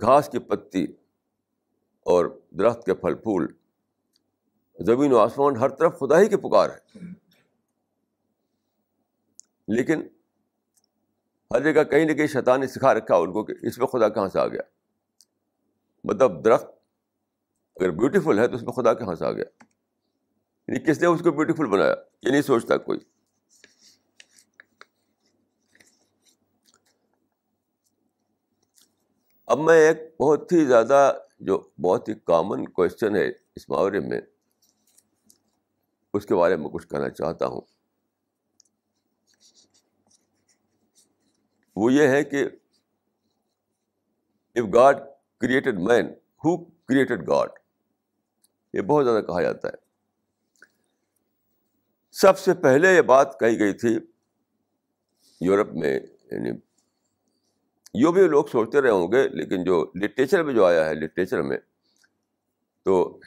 [0.00, 0.84] گھاس کی پتی
[2.00, 3.46] اور درخت کے پھل، پھول،
[4.78, 6.98] زمین و آسمان، ہر طرف خدا ہی کی پکار ہے
[9.68, 10.02] لیکن
[11.54, 14.08] ہر جگہ کہیں نہ کہیں شیطان نے سکھا رکھا ان کو کہ اس میں خدا
[14.08, 14.60] کہاں سے آ گیا؟
[16.04, 16.66] مطلب درخت
[17.76, 19.44] اگر بیوٹیفل ہے تو اس میں خدا کہاں سے آ گیا؟
[20.68, 22.98] یعنی کس نے اس کو بیوٹیفل بنایا؟ یہ نہیں سوچتا کوئی۔
[29.54, 34.20] اب میں ایک بہت ہی زیادہ جو بہت ہی کامن کوشچن ہے اس محاورے میں،
[36.14, 37.60] اس کے بارے میں کچھ کہنا چاہتا ہوں۔
[41.76, 42.44] وہ یہ ہے کہ
[44.54, 44.96] if God
[45.38, 47.50] created man who created God
[48.72, 49.74] یہ بہت زیادہ کہا جاتا ہے۔
[52.10, 53.98] سب سے پہلے یہ بات کہی گئی تھی
[55.40, 56.00] یورپ میں
[56.32, 56.50] یعنی
[57.94, 61.42] یوں بھی لوگ سوچتے رہے ہوں گے، لیکن جو لٹریچر میں جو آیا ہے لٹریچر
[61.42, 61.56] میں،
[62.82, 63.20] تو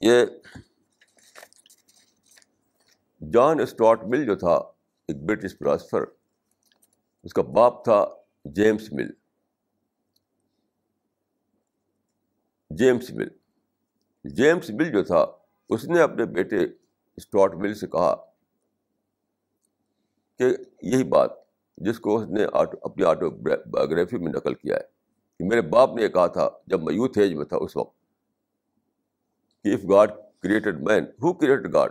[0.00, 0.24] یہ
[3.20, 4.54] جان اسٹاٹ مل جو تھا
[5.08, 6.02] ایک برٹش فلاسفر،
[7.22, 8.04] اس کا باپ تھا
[8.44, 9.10] جیمس مل۔
[12.70, 13.28] جیمس مل۔
[14.24, 15.26] جیمس مل جو تھا،
[15.68, 16.56] اس نے اپنے بیٹے
[17.16, 18.14] اسٹاٹ مل سے کہا
[20.38, 20.44] کہ
[20.82, 21.41] یہی بات
[21.76, 22.44] جس کو اس نے
[22.82, 24.82] اپنی آٹو بایوگرافی میں نقل کیا ہے
[25.38, 27.94] کہ میرے باپ نے یہ کہا تھا جب میں یوتھ ایج میں تھا اس وقت
[29.64, 31.90] کہ if God created man who created God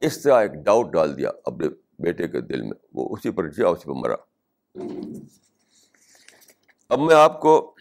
[0.00, 3.68] اس طرح ایک ڈاؤٹ ڈال دیا اپنے بیٹے کے دل میں، وہ اسی پر جیا
[3.68, 4.16] اسی پر مرا۔
[6.88, 7.74] اب میں آپ کو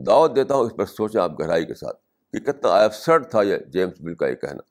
[0.00, 2.01] دعوت دیتا ہوں اس پر سوچیں آپ گہرائی کے ساتھ۔
[2.32, 4.62] کہ کتنا ایفسرڈ تھا یہ جیمس بل کا یہ کہنا۔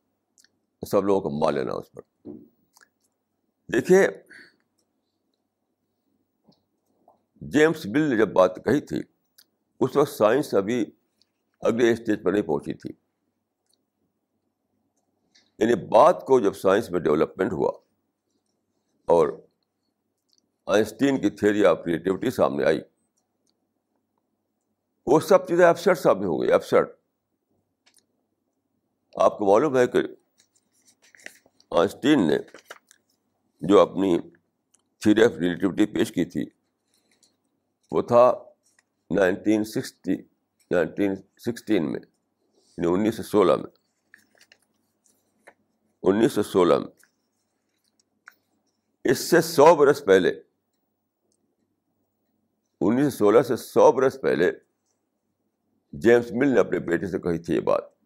[0.88, 2.02] سب لوگوں کو مان لینا اس پر۔
[3.74, 4.08] دیکھیے
[7.42, 9.02] جیمس بل نے جب بات کہی تھی،
[9.80, 10.86] اس وقت سائنس ابھی
[11.62, 12.90] اگلے اسٹیج پر نہیں پہنچی تھی۔
[15.60, 17.72] یعنی بات کو جب سائنس میں ڈیولپمنٹ ہوا
[19.06, 19.42] اور
[20.66, 22.82] آئنسٹین کی تھیری آف کریٹیوٹی سامنے آئی،
[25.06, 27.01] وہ سب چیزیں ایپسٹ ثابت ہو گئی ایپسٹ
[29.16, 30.00] آپ کو معلوم ہے کہ
[31.72, 32.38] آئنسٹین نے
[33.62, 34.20] جو اپنی
[35.00, 36.46] تھیری آف ریلیٹیوٹی پیش کی تھی،
[37.92, 38.44] وہ تھا
[39.12, 40.16] نائنٹین سکسٹی،
[40.72, 42.00] نائنٹین سکسٹین میں
[42.78, 43.72] یعنی انیس سو سولہ میں۔
[46.04, 46.88] انیس سو سولہ میں۔
[49.04, 50.30] اس سے سو برس پہلے
[52.82, 54.52] انیس سو سولہ سے سو برس پہلے،
[55.94, 58.01] جیمس مل نے اپنے بیٹے سے کہی تھی یہ بات۔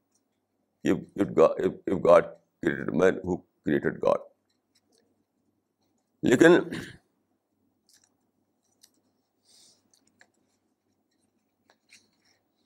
[0.85, 2.23] God
[2.63, 4.19] created man who created God
[6.23, 6.59] لیکن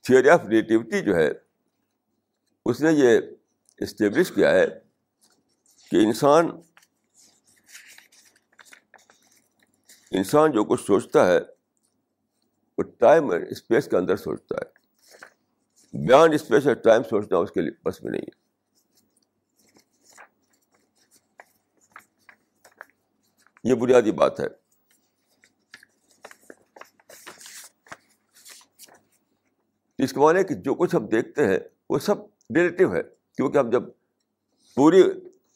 [0.05, 1.29] تھیوری آف ریلیٹیوٹی جو ہے،
[2.65, 3.19] اس نے یہ
[3.77, 4.65] اسٹیبلش کیا ہے
[5.91, 6.49] کہ انسان
[10.11, 11.39] انسان جو کچھ سوچتا ہے،
[12.77, 14.78] وہ ٹائم اور اسپیس کے اندر سوچتا ہے۔
[15.93, 18.49] بیانڈ اسپیس اور ٹائم سوچنا اس کے لیے بس میں نہیں ہے۔
[23.63, 24.45] یہ بنیادی بات ہے۔
[29.97, 32.15] اس کے معنی کہ جو کچھ ہم دیکھتے ہیں، وہ سب
[32.55, 33.01] ریلیٹیو ہے۔
[33.35, 33.83] کیونکہ ہم جب
[34.75, 35.03] پوری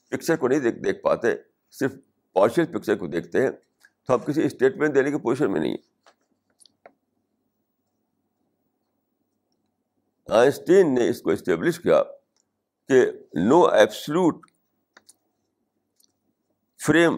[0.09, 1.27] پکچر کو نہیں دیکھ دیکھ پاتے،
[1.71, 1.93] صرف
[2.33, 3.51] پارشل پکچر کو دیکھتے ہیں،
[4.07, 5.77] تو ہم کسی اسٹیٹمنٹ دینے کی پوزیشن میں نہیں
[10.29, 12.01] آئنسٹین نے اس کو اسٹیبلش کیا
[12.89, 14.45] کہ no absolute
[16.86, 17.15] frame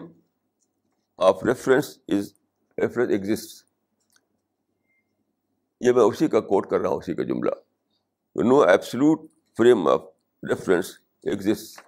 [1.18, 2.32] of reference is
[2.78, 3.64] reference exist
[5.80, 7.50] یہ میں اسی کا کوٹ کر رہا ہوں، اسی کا جملہ۔
[8.36, 9.20] No absolute
[9.56, 10.02] frame of
[10.42, 10.90] reference
[11.22, 11.80] exist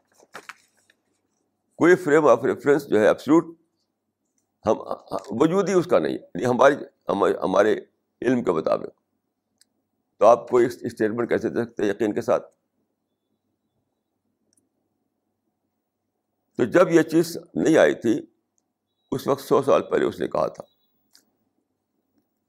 [1.74, 3.44] کوئی فریم آف ریفرنس جو ہے ایبسلوٹ
[4.66, 4.78] ہم
[5.30, 6.74] وجود ہی اس کا نہیں یعنی ہماری
[7.42, 7.80] ہمارے
[8.22, 8.97] علم کے مطابق۔
[10.18, 12.46] تو آپ کوئی اسٹیٹمنٹ کیسے دے سکتے یقین کے ساتھ؟
[16.56, 18.26] تو جب یہ چیز نہیں آئی تھی،
[19.10, 20.64] اس وقت سو سال پہلے اس نے کہا تھا۔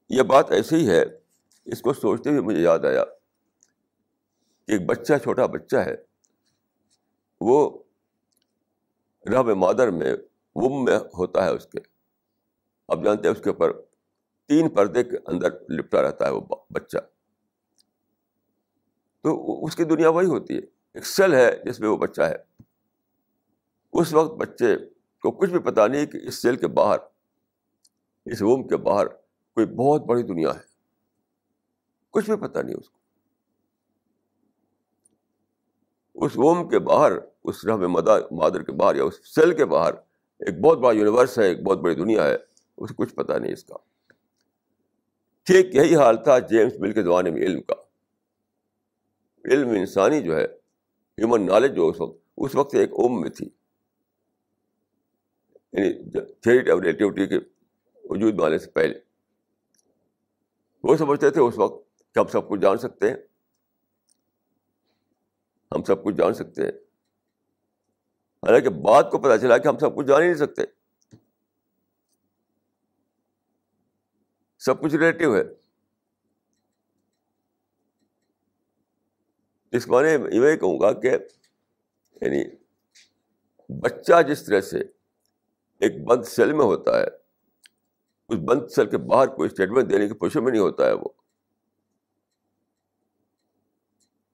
[0.10, 1.04] یہ بات ایسی ہی ہے،
[1.66, 3.06] اس کو سوچتے ہوئے مجھے یاد آیا
[4.66, 5.96] کہ ایک بچہ، چھوٹا بچہ ہے،
[7.42, 7.84] وہ
[9.26, 10.16] رب مادر میں
[10.56, 11.80] وم میں ہوتا ہے اس کے۔
[12.88, 13.82] اب جانتے ہیں، اس کے اوپر
[14.48, 16.98] تین پردے کے اندر لپٹا رہتا ہے وہ بچہ۔
[19.22, 20.62] تو اس کی دنیا وہی ہوتی ہے۔
[20.94, 22.36] ایک سیل ہے جس میں وہ بچہ ہے۔
[23.94, 24.78] اس وقت بچے
[25.22, 26.98] کو کچھ بھی پتا نہیں کہ اس سیل کے باہر،
[28.26, 29.08] اس ووم کے باہر
[29.54, 30.70] کوئی بہت بڑی دنیا ہے۔
[32.10, 33.00] کچھ بھی پتا نہیں اس کو۔
[36.26, 37.12] اس ووم کے باہر،
[37.44, 37.82] اس رحم
[38.32, 39.94] مادر کے باہر یا اس سیل کے باہر
[40.40, 42.36] ایک بہت بڑا یونیورس ہے، ایک بہت بڑی دنیا ہے۔
[42.78, 43.76] اسے کچھ پتا نہیں اس کا۔
[45.44, 47.89] ٹھیک یہی حال تھا جیمس مل کے زمانے میں علم کا۔
[49.46, 50.46] علم انسانی جو ہے
[51.18, 53.50] ہیومن نالج جو اس وقت اس وقت ایک اوم میں تھی۔
[55.74, 57.36] یعنی تھیری آف ریلیٹیوٹی کے
[58.04, 59.00] وجود میں سے پہلے۔
[60.84, 63.18] وہ سمجھتے تھے اس وقت کہ ہم سب کچھ جان سکتے ہیں۔
[65.72, 66.72] ہم سب کچھ جان سکتے ہیں۔
[68.44, 70.62] حالانکہ بات کو پتا چلا کہ ہم سب کچھ جان ہی نہیں سکتے۔
[74.60, 75.69] سب کچھ ریلیٹیو ہے۔
[79.72, 81.08] اس معنی میں کہوں گا کہ
[82.22, 82.44] یعنی
[83.80, 84.80] بچہ جس طرح سے
[85.80, 87.06] ایک بند سیل میں ہوتا ہے،
[88.30, 91.10] اس بند سیل کے باہر کوئی اسٹیٹمنٹ دینے کی پوزیشن میں نہیں ہوتا ہے وہ۔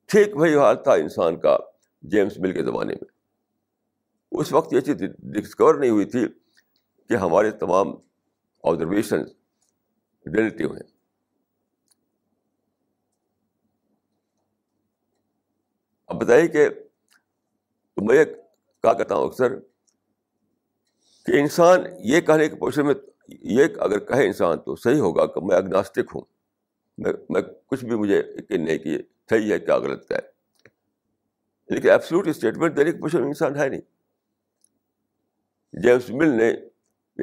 [0.06, 1.58] ٹھیک وہی حال تھا انسان کا
[2.04, 3.16] جیمس مل کے زمانے میں۔
[4.32, 6.28] اس وقت یہ چیز ڈسکور نہیں ہوئی تھی
[7.08, 7.88] کہ ہمارے تمام
[8.64, 9.22] آبزرویشن
[10.26, 10.95] ریلیٹیو ہیں
[16.16, 16.70] اب بتائیے کہ
[17.98, 19.60] میں کیا کہتا ہوں اکثر
[21.26, 22.96] کہ انسان یہ کہنے کی پوزیشن میں
[23.28, 26.22] یہ اگر کہے انسان تو صحیح ہوگا کہ میں اگناسٹک ہوں۔
[26.98, 28.98] میں میں کچھ بھی مجھے یقین نہیں کہ
[29.30, 30.22] صحیح ہے کیا غلط کا ہے۔
[31.70, 33.82] لیکن ایبسلوٹ اسٹیٹمنٹ دینے کی پوزیشن میں انسان ہے نہیں۔
[35.74, 36.56] جیمس مل نے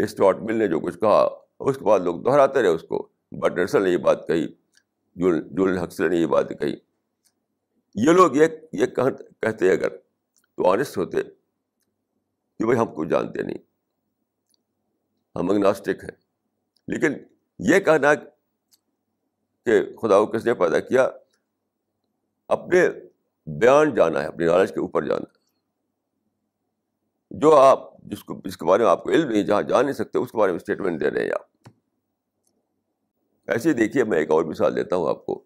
[0.02, 1.28] اسٹاٹ مل نے جو کچھ کہا،
[1.61, 4.46] اس کے بعد لوگ دہراتے رہے اس کو۔ بٹ ڈرسل نے یہ بات کہی،
[5.50, 6.76] جول حقصر نے یہ بات کہی۔
[7.94, 9.88] یہ لوگ یہ یہ کہتے اگر
[10.57, 11.22] تو آنےسٹ ہوتے
[12.59, 13.59] کہ بھائی ہم کو جانتے نہیں،
[15.37, 16.16] ہم اگناسٹک ہیں۔
[16.88, 17.12] لیکن
[17.59, 18.14] یہ کہنا
[19.66, 21.11] کہ خدا کو کس نے پیدا کیا،
[22.48, 22.88] اپنے
[23.46, 25.42] بیان جانا ہے، اپنی نالج کے اوپر جانا ہے۔
[27.31, 29.94] جو آپ جس کو، جس کے بارے میں آپ کو علم نہیں، جہاں جان نہیں
[29.94, 31.68] سکتے، اس کے بارے میں اسٹیٹمنٹ دے رہے ہیں آپ۔
[33.46, 35.44] ایسے ہی دیکھیے، میں ایک اور مثال دیتا ہوں آپ کو۔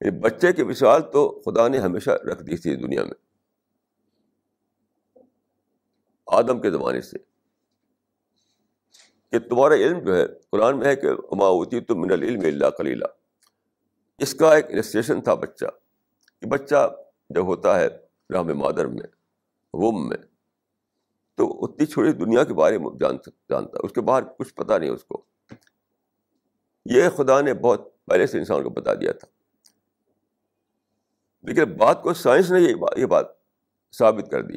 [0.00, 3.30] یعنی بچے کی مثال تو خدا نے ہمیشہ رکھ دی تھی دنیا میں۔
[6.26, 7.16] آدم کے زمانے سے۔
[9.30, 13.04] کہ تمہارا علم جو ہے، قرآن میں ہے کہ ہوتی تو من العلم اللہ کلیلہ
[14.18, 15.66] اس کا ایک رجسٹریشن تھا بچہ،
[16.40, 16.94] کہ بچہ
[17.30, 17.88] جب ہوتا ہے
[18.30, 19.06] رحم مادر میں
[19.72, 20.16] وم میں،
[21.34, 24.90] تو اتنی چھوٹی دنیا کے بارے میں جان جانتا، اس کے باہر کچھ پتہ نہیں
[24.90, 25.24] اس کو۔
[26.84, 29.39] یہ خدا نے بہت پہلے سے انسان کو بتا دیا تھا۔
[31.42, 32.60] لیکن بات کو سائنس نے
[32.96, 33.26] یہ بات
[33.98, 34.56] ثابت کر دی۔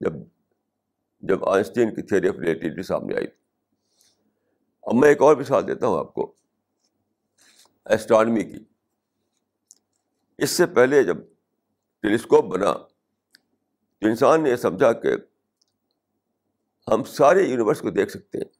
[0.00, 0.12] جب
[1.20, 3.26] جب آئنسٹین کی تھیوری آف ریلیٹیوٹی سامنے آئی۔
[4.82, 6.34] اب میں ایک اور مثال دیتا ہوں آپ کو،
[7.84, 8.64] ایسٹرانمی کی۔
[10.38, 11.16] اس سے پہلے جب
[12.02, 12.72] ٹیلیسکوپ بنا،
[13.98, 15.08] تو انسان نے یہ سمجھا کہ
[16.88, 18.52] ہم سارے یونیورس کو دیکھ سکتے ہیں۔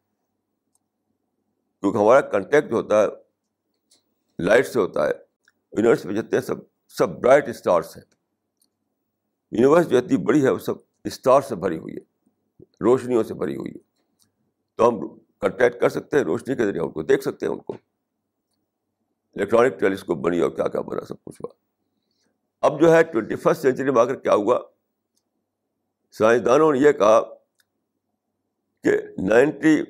[1.81, 3.07] کیونکہ ہمارا کنٹیکٹ جو ہوتا ہے،
[4.39, 5.13] لائٹ سے ہوتا ہے،
[5.73, 6.55] یونیورس میں جتنے سب
[6.99, 8.05] سب برائٹ اسٹارس ہیں۔
[9.51, 10.75] یونیورس جو اتنی بڑی ہے وہ سب
[11.05, 12.01] اسٹار سے بھری ہوئی ہے،
[12.81, 13.79] روشنیوں سے بھری ہوئی ہے۔
[14.77, 15.09] تو ہم
[15.41, 17.73] کنٹیکٹ کر سکتے ہیں روشنی کے ذریعے ان کو دیکھ سکتے ہیں، ان کو۔
[19.37, 21.55] الیکٹرانک ٹیلیسکوپ بنی اور کیا کیا بنا، سب کچھ ہوا۔
[22.61, 24.61] اب جو ہے ٹوینٹی فسٹ سینچری میں آ کر کیا ہوا؟
[26.13, 27.21] سائنسدانوں نے یہ کہا
[28.83, 28.91] کہ
[29.29, 29.83] نائنٹی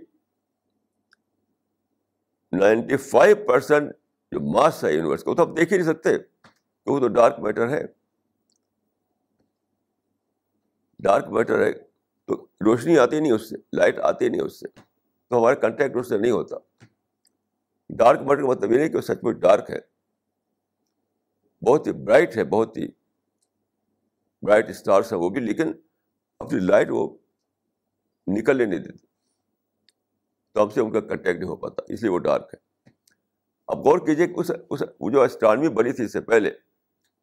[2.52, 3.90] نائنٹی فائیو پرسینٹ
[4.32, 6.29] جو ماس ہے یونیورس کو تو ہم دیکھ ہی نہیں سکتے۔
[6.90, 7.84] تو وہ تو ڈارک میٹر ہے۔
[10.98, 11.72] ڈارک میٹر ہے
[12.24, 14.68] تو روشنی آتی نہیں اس سے لائٹ آتی نہیں اس سے۔
[15.28, 16.56] تو ہمارا کنٹیکٹ اس سے نہیں ہوتا۔
[17.88, 19.78] ڈارک میٹر کا مطلب یہ نہیں کہ وہ سچ مچ ڈارک ہے۔
[21.66, 22.88] بہت ہی برائٹ ہے، بہت ہی
[24.42, 25.72] برائٹ اسٹارس ہیں وہ بھی، لیکن
[26.38, 27.18] اپنی لائٹ وہ
[28.26, 29.06] نکلنے نہیں دیتے۔
[30.52, 32.90] تو ہم سے ان کا کنٹیکٹ نہیں ہو پاتا، اس لیے وہ ڈارک ہے۔
[33.66, 36.69] اب غور کیجیے کہ اس اس جو اسٹرانوی بنی تھی اس سے پہلے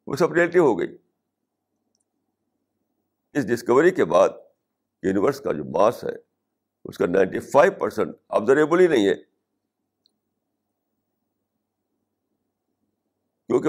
[0.08, 0.96] وہ سب ریئلٹی ہو گئی۔
[3.32, 4.28] اس ڈسکوری کے بعد
[5.02, 6.16] یونیورس کا جو ماس ہے،
[6.84, 9.14] اس کا نائنٹی فائیو پرسینٹ آبزرویبل ہی نہیں ہے۔
[13.46, 13.68] کیونکہ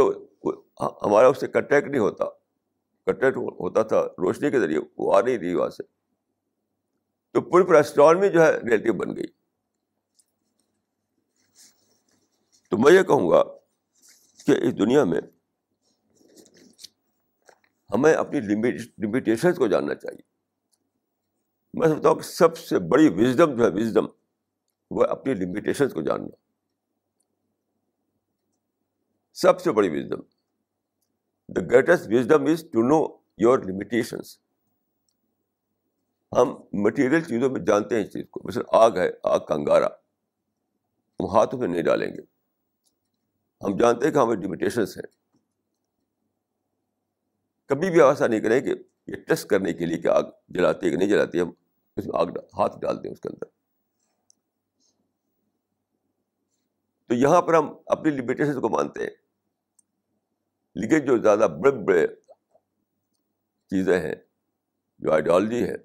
[1.05, 2.25] ہمارا اس سے کنٹیکٹ نہیں ہوتا۔
[3.05, 5.83] کنٹیکٹ ہوتا تھا روشنی کے ذریعے، وہ آ نہیں رہی وہاں سے۔
[7.31, 9.27] تو پوری پورا اسٹرانوی جو ہے ریئلٹی بن گئی۔
[12.69, 13.43] تو میں یہ کہوں گا
[14.45, 15.21] کہ اس دنیا میں
[17.93, 20.21] ہمیں اپنی لمیٹیشنس کو جاننا چاہیے۔
[21.73, 24.05] میں سمجھتا ہوں کہ سب سے بڑی وزڈم جو ہے وزڈم
[24.91, 26.35] وہ اپنی لمیٹیشنس کو جاننا۔
[29.33, 30.19] سب سے بڑی wisdom
[31.49, 34.39] the greatest wisdom is to know your limitations
[36.31, 39.87] ہم مٹیریل چیزوں میں جانتے ہیں اس چیز کو۔ مثلا آگ ہے، آگ کا انگارا
[41.19, 42.21] ہم ہاتھوں میں نہیں ڈالیں گے۔
[43.61, 45.18] ہم جانتے ہیں کہ ہمیں لمیٹیشنس ہیں۔
[47.69, 48.73] کبھی بھی ایسا نہیں کریں کہ
[49.07, 51.51] یہ ٹیسٹ کرنے کے لیے کہ آگ جلاتی ہے کہ نہیں جلاتی ہم
[51.97, 53.45] اس میں آگ ہاتھ ڈالتے ہیں اس کے اندر۔
[57.07, 59.09] تو یہاں پر ہم اپنی لمیٹیشن کو مانتے ہیں۔
[60.75, 62.07] لیکن جو زیادہ بڑے بڑے
[63.67, 64.15] چیزیں ہیں،
[64.99, 65.75] جو آئیڈیالوجی ہے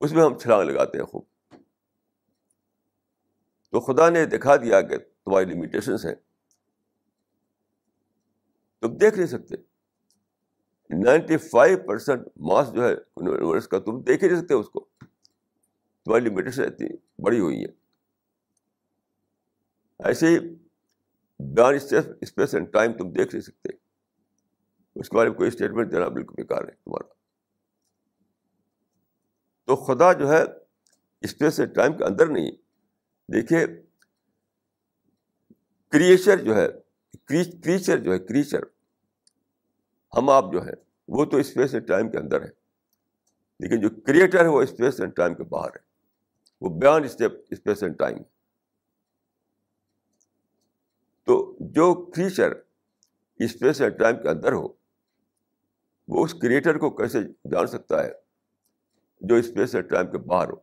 [0.00, 1.24] اس میں ہم چھلانگ لگاتے ہیں خوب۔
[3.70, 6.14] تو خدا نے دکھا دیا کہ تمہاری لمیٹیشنس ہیں۔
[8.80, 9.71] تم دیکھ نہیں سکتے۔
[10.92, 14.86] نائنٹی فائیو پرسینٹ ماس جو ہے یونیورس کا تم دیکھ ہی نہیں سکتے اس کو
[16.06, 16.88] تمہاری لمیٹیشن اتنی
[17.22, 17.70] بڑی ہوئی ہے
[20.00, 20.38] ایسے ہی
[21.40, 23.72] بیان اسپیس اینڈ ٹائم تم دیکھ نہیں سکتے
[24.96, 27.12] اس کے بارے میں کوئی اسٹیٹمنٹ دینا بالکل بیکار ہے تمہارا
[29.68, 30.42] تو خدا جو ہے
[31.22, 32.50] اسپیس اینڈ ٹائم کے اندر نہیں
[33.28, 33.66] دیکھیے
[35.92, 36.68] کریچر جو ہے
[37.24, 38.64] کریچر جو ہے کریچر
[40.12, 40.72] ہم آپ جو ہے
[41.08, 42.48] وہ تو اسپیس اینڈ ٹائم کے اندر ہے
[43.60, 45.80] لیکن جو کریٹر ہے، وہ اسپیس اینڈ ٹائم کے باہر ہے
[46.60, 48.22] وہ بیان اسٹیپ اسپیس اینڈ ٹائم۔
[51.24, 52.52] تو جو کریچر
[53.38, 54.68] اسپیس اینڈ ٹائم کے اندر ہو،
[56.08, 58.10] وہ اس کریٹر کو کیسے جان سکتا ہے
[59.20, 60.56] جو اسپیس اینڈ ٹائم کے باہر ہو؟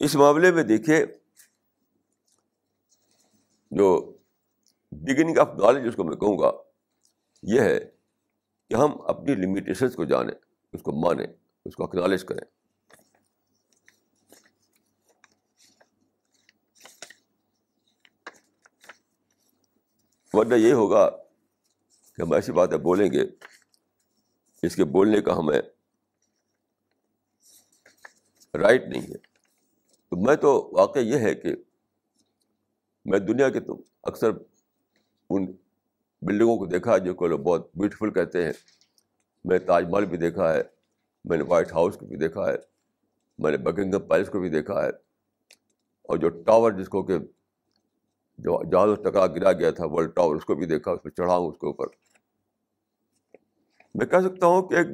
[0.00, 1.04] اس معاملے میں دیکھیے،
[3.70, 4.16] جو
[4.92, 6.50] بگننگ آف نالج اس کو میں کہوں گا،
[7.42, 7.80] یہ ہے
[8.68, 10.34] کہ ہم اپنی لمیٹیشنس کو جانیں،
[10.72, 11.26] اس کو مانیں،
[11.64, 12.44] اس کو اکنالج کریں۔
[20.32, 21.10] ورنہ یہ ہوگا
[22.16, 23.22] کہ ہم ایسی باتیں بولیں گے،
[24.62, 25.62] اس کے بولنے کا ہمیں
[28.54, 29.18] رائٹ نہیں ہے۔
[30.08, 31.54] تو میں تو واقع یہ ہے کہ
[33.04, 34.30] میں دنیا کے تو اکثر
[35.30, 35.46] ان
[36.22, 38.52] بلڈنگوں کو دیکھا جو کہ لوگ بہت بیوٹیفل کہتے ہیں۔
[39.44, 40.62] میں نے تاج محل بھی دیکھا ہے،
[41.24, 42.56] میں نے وائٹ ہاؤس کو بھی دیکھا ہے،
[43.38, 44.90] میں نے بکنگم پیلس کو بھی دیکھا ہے۔
[46.02, 47.18] اور جو ٹاور جس کو کہ
[48.38, 51.36] جو جہاں ٹکرا گرا گیا تھا ورلڈ ٹاور اس کو بھی دیکھا، اس پہ چڑھا
[51.36, 51.86] ہوں اس کے اوپر۔
[53.94, 54.86] میں کہہ سکتا ہوں کہ ایک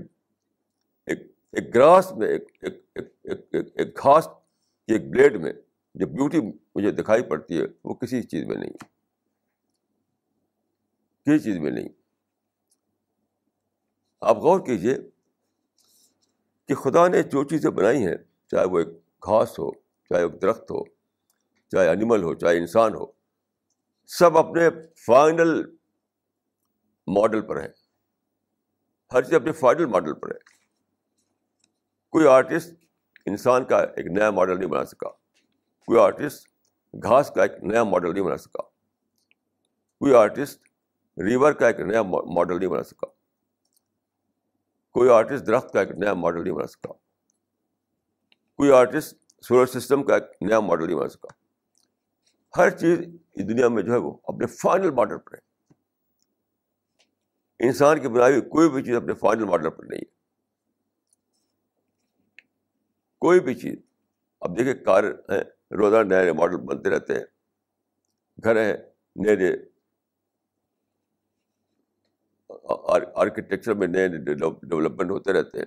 [1.07, 4.29] ایک ایک گراس میں، ایک ایک ایک ایک گھاس
[4.87, 5.53] کی ایک بلیڈ میں
[5.95, 6.41] جو بیوٹی
[6.75, 8.96] مجھے دکھائی پڑتی ہے، وہ کسی چیز میں نہیں۔ ہے
[11.27, 11.89] کسی چیز میں نہیں۔
[14.21, 14.95] آپ غور کیجیے
[16.69, 18.15] کہ خدا نے جو چیزیں بنائی ہیں،
[18.51, 18.89] چاہے وہ ایک
[19.27, 20.85] گھاس ہو، چاہے ایک درخت ہو،
[21.71, 23.07] چاہے انیمل ہو، چاہے انسان ہو،
[24.07, 24.69] سب اپنے
[25.07, 25.77] فائنل
[27.07, 27.69] ماڈل پر ہے
[29.13, 30.39] ہر چیز اپنے فائنل ماڈل پر ہے۔
[32.11, 32.75] کوئی آرٹسٹ
[33.27, 35.09] انسان کا ایک نیا ماڈل نہیں بنا سکا۔
[35.87, 36.49] کوئی آرٹسٹ
[37.03, 38.63] گھاس کا ایک نیا ماڈل نہیں بنا سکا۔
[39.99, 40.66] کوئی آرٹسٹ
[41.25, 43.07] ریور کا ایک نیا ماڈل نہیں بنا سکا۔
[44.91, 46.93] کوئی آرٹسٹ درخت کا ایک نیا ماڈل نہیں بنا سکا۔
[48.57, 51.29] کوئی آرٹسٹ سولر سسٹم کا ایک نیا ماڈل نہیں بنا سکا۔
[52.57, 52.99] ہر چیز
[53.33, 55.47] اس دنیا میں جو ہے وہ اپنے فائنل ماڈل پر ہے۔
[57.67, 60.17] انسان کی بنائی ہوئی کوئی بھی چیز اپنے فائنل ماڈل پر نہیں ہے۔
[63.19, 63.79] کوئی بھی چیز۔
[64.41, 67.25] اب دیکھیں کار ہیں، روزانہ نئے نئے ماڈل بنتے رہتے ہیں۔
[68.45, 68.77] گھر ہیں،
[69.17, 69.76] نئے نئے
[73.15, 75.67] آرکیٹیکچر میں نئے نئے ڈیولپمنٹ ہوتے رہتے ہیں۔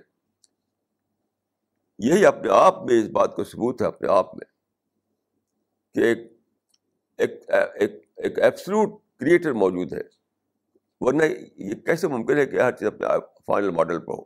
[1.98, 4.46] یہی اپنے آپ میں اس بات کو ثبوت ہے، اپنے آپ میں
[5.94, 10.00] کہ ایک ایک ایک ایپسلوٹ کریٹر موجود ہے۔
[11.00, 11.22] ورنہ
[11.56, 13.06] یہ کیسے ممکن ہے کہ ہر چیز اپنے
[13.46, 14.24] فائنل ماڈل پر ہو؟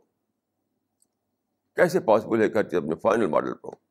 [1.75, 3.85] کیسے پاسبل ہے کہ ہر چیز اپنے فائنل ماڈل پر ہو؟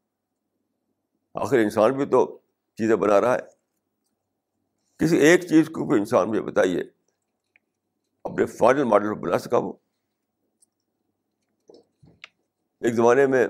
[1.35, 2.39] آخر انسان بھی تو
[2.77, 3.41] چیزیں بنا رہا ہے۔
[4.99, 6.85] کسی ایک چیز کو بھی انسان مجھے بتائیے۔
[8.25, 9.73] اپنے فائنل ماڈل پر بنا سکا وہ۔
[12.81, 13.47] ایک زمانے میں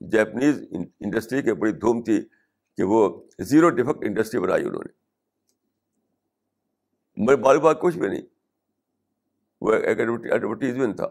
[0.00, 0.62] جیپنیز
[1.00, 2.28] انڈسٹری کی بڑی دھوم تھی
[2.76, 4.92] کہ وہ زیرو ڈیفیکٹ انڈسٹری بنائی انہوں نے۔
[7.16, 8.22] میرے بال بات کچھ بھی نہیں۔
[9.60, 11.08] وہ ایک ایڈورٹیزمنٹ تھا۔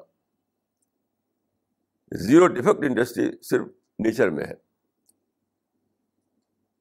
[2.12, 3.68] زیرو ڈیفیکٹ انڈسٹری صرف
[4.00, 4.54] نیچر میں ہے۔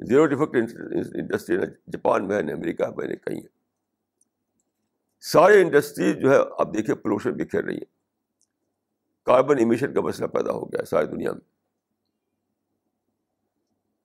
[0.05, 3.56] زیرو ڈیفیکٹ انڈسٹری نہ جاپان میں ہے، نہ امریکہ میں نے کہیں۔ ہے
[5.33, 7.85] سارے انڈسٹری جو ہے، آپ دیکھیے پولوشن بکھیر رہی ہے۔
[9.23, 11.41] کاربن امیشن کا مسئلہ پیدا ہو گیا ہے ساری دنیا میں۔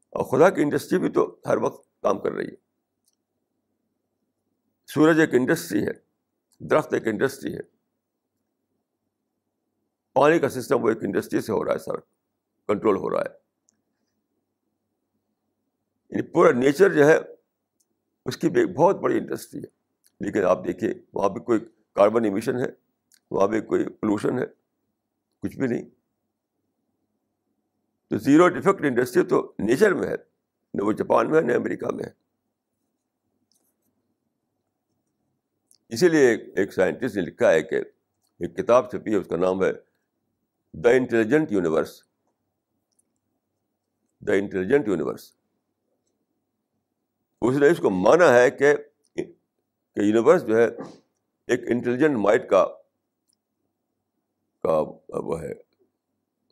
[0.10, 2.56] اور خدا کی انڈسٹری بھی تو ہر وقت کام کر رہی ہے۔
[4.88, 5.92] سورج ایک انڈسٹری ہے،
[6.60, 7.62] درخت ایک انڈسٹری ہے۔
[10.14, 12.00] پانی کا سسٹم وہ ایک انڈسٹری سے ہو رہا ہے، سر،
[12.68, 13.34] کنٹرول ہو رہا ہے۔
[16.10, 17.18] یعنی پورا نیچر جو ہے،
[18.26, 19.81] اس کی بھی ایک بہت بڑی انڈسٹری ہے۔
[20.22, 21.60] لیکن آپ دیکھیے وہاں پہ کوئی
[21.94, 22.68] کاربن ایمیشن ہے،
[23.32, 24.46] وہاں پہ کوئی پولوشن ہے،
[25.44, 25.90] کچھ بھی نہیں۔
[28.10, 30.16] تو زیرو ڈیفیکٹ انڈسٹری تو نیچر میں ہے،
[30.74, 32.10] نہ وہ جاپان میں ہے، نہ امریکہ میں ہے۔
[35.90, 37.76] اسی لیے ایک سائنٹسٹ نے لکھا ہے کہ
[38.40, 39.72] ایک کتاب چھپی ہے، اس کا نام ہے
[40.74, 42.04] the intelligent universe
[44.28, 45.34] the intelligent universe
[47.42, 48.74] اس نے اس کو مانا ہے کہ
[49.96, 50.66] یونیورس جو ہے
[51.48, 52.66] ایک انٹیلیجنٹ مائنڈ کا
[54.64, 54.80] کا
[55.10, 55.54] وہ ہے،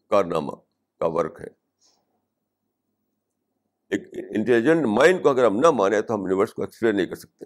[0.07, 0.51] کارنامہ،
[0.97, 1.47] کا ورک ہے۔
[3.89, 7.15] ایک انٹیلیجنٹ مائنڈ کو اگر ہم نہ مانیں تو ہم یونیورس کو ایکسپلین نہیں کر
[7.15, 7.45] سکتے۔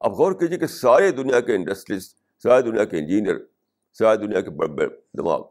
[0.00, 3.34] اب غور کیجیے کہ ساری دنیا کے انڈسٹریز ساری دنیا کے انجینئر
[3.92, 4.88] ساری دنیا کے بڑے بڑے
[5.18, 5.42] دماغ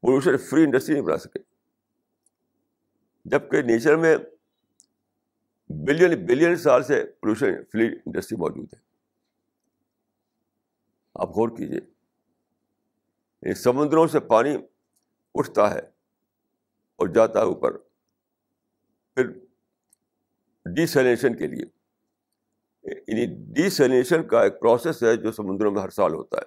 [0.00, 1.38] پولوشن فری انڈسٹری نہیں بنا سکے۔
[3.24, 4.16] جبکہ نیچر میں
[5.74, 8.78] بلین بلین سال سے پولوشن فری انڈسٹری موجود ہے۔
[11.14, 11.80] آپ غور کیجیے
[13.54, 14.56] سمندروں سے پانی
[15.34, 15.80] اٹھتا ہے
[16.96, 17.78] اور جاتا ہے اوپر۔
[19.14, 19.30] پھر
[20.74, 21.64] ڈیسیلیشن کے لیے۔
[22.82, 26.44] یعنی ڈیسیلیشن کا ایک پروسیس ہے جو سمندروں میں ہر سال ہوتا ہے۔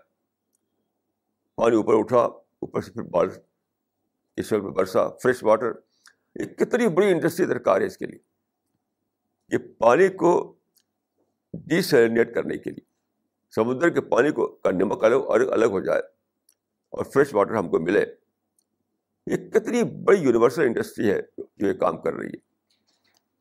[1.56, 3.32] پانی اوپر اٹھا، اوپر سے پھر بارش،
[4.38, 5.72] اس وقت میں برسا فریش واٹر
[6.36, 8.33] یہ کتنی بڑی انڈسٹری درکار ہے اس کے لیے۔
[9.54, 10.56] یہ پانی کو
[11.54, 12.86] ڈیسیلینیٹ کرنے کے لیے،
[13.56, 16.02] سمندر کے پانی کو کا نمک الگ الگ الگ ہو جائے
[16.90, 18.06] اور فریش واٹر ہم کو ملے۔
[19.28, 22.38] یہ کتنی بڑی یونیورسل انڈسٹری ہے جو یہ کام کر رہی ہے۔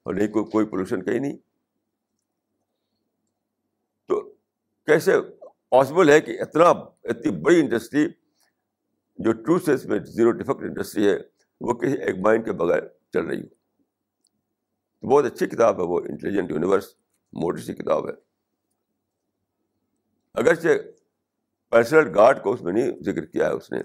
[0.02, 1.36] اور نہیں، کوئی کوئی پولوشن کہیں نہیں۔
[4.08, 4.20] تو
[4.86, 5.12] کیسے
[5.68, 6.68] پاسبل ہے کہ اتنا
[7.04, 8.06] اتنی بڑی انڈسٹری
[9.18, 11.16] جو ٹرو سینس میں زیرو ڈیفیکٹ انڈسٹری ہے،
[11.60, 12.80] وہ کسی ایک مائنڈ کے بغیر
[13.12, 13.61] چل رہی ہو؟
[15.02, 16.94] بہت اچھی کتاب ہے وہ انٹیلیجنٹ یونیورس
[17.32, 18.12] موٹی سی کتاب ہے۔
[20.34, 20.68] اگرچہ
[21.70, 23.78] پرسنل گارڈ کو اس میں نہیں ذکر کیا ہے اس نے،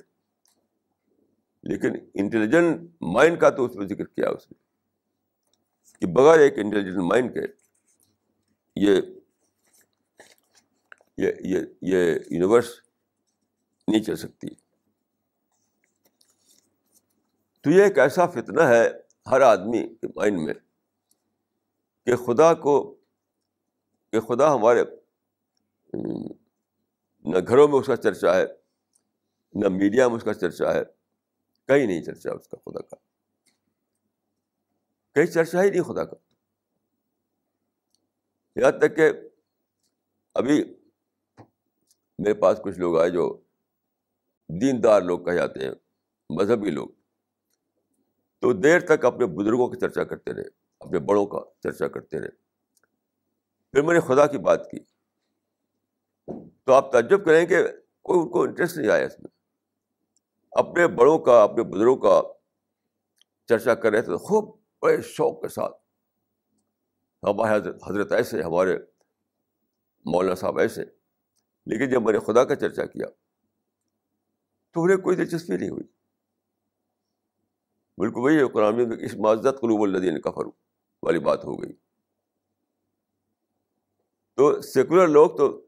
[1.64, 4.68] لیکن انٹیلیجنٹ مائنڈ کا تو اس میں ذکر کیا اس نے۔
[6.00, 7.42] کہ بغیر ایک انٹیلیجنٹ مائنڈ کے
[8.76, 9.02] یہ
[11.18, 12.82] یہ یہ یونیورس
[13.88, 14.48] نہیں چل سکتی۔
[17.62, 18.90] تو یہ ایک ایسا فتنہ ہے
[19.30, 20.54] ہر آدمی کے مائنڈ میں۔
[22.08, 22.96] کہ خدا کو،
[24.12, 24.84] کہ خدا ہمارے
[27.26, 28.46] نہ گھروں میں اس کا چرچا ہے،
[29.54, 30.84] نہ میڈیا میں اس کا چرچا ہے،
[31.68, 32.96] کہیں نہیں چرچا اس کا خدا کا۔
[35.14, 36.16] کہیں چرچا ہی نہیں خدا کا۔
[38.56, 39.12] یہاں تک کہ
[40.34, 40.76] ابھی
[42.20, 43.42] میرے پاس کچھ لوگ آئے جو
[44.48, 45.72] دیندار لوگ کہے جاتے ہیں،
[46.30, 46.90] مذہبی لوگ۔
[48.40, 52.30] تو دیر تک اپنے بزرگوں کی چرچا کرتے رہے۔ اپنے بڑوں کا چرچا کرتے رہے۔
[53.72, 54.80] پھر میں نے خدا کی بات کی۔
[56.64, 57.56] تو آپ تعجب کریں کہ
[58.02, 59.30] کوئی ان کو انٹرسٹ نہیں آیا اس میں۔
[60.52, 62.22] اپنے بڑوں کا، اپنے بزرگوں کا
[63.48, 65.74] چرچا کر رہے تھے خوب بڑے شوق کے ساتھ۔
[67.24, 68.78] ہمارے حضرت حضرت ایسے، ہمارے
[70.06, 70.86] مولانا صاحب ایسے۔
[71.66, 73.08] لیکن جب میں نے خدا کا چرچا کیا
[74.74, 75.84] تو انہیں کوئی دلچسپی نہیں ہوئی۔
[77.98, 80.67] بالکل وہی قرآن اس معذت قلوب الدین کفر
[81.04, 81.74] والی بات ہو گئی۔
[84.34, 85.68] تو سیکولر لوگ تو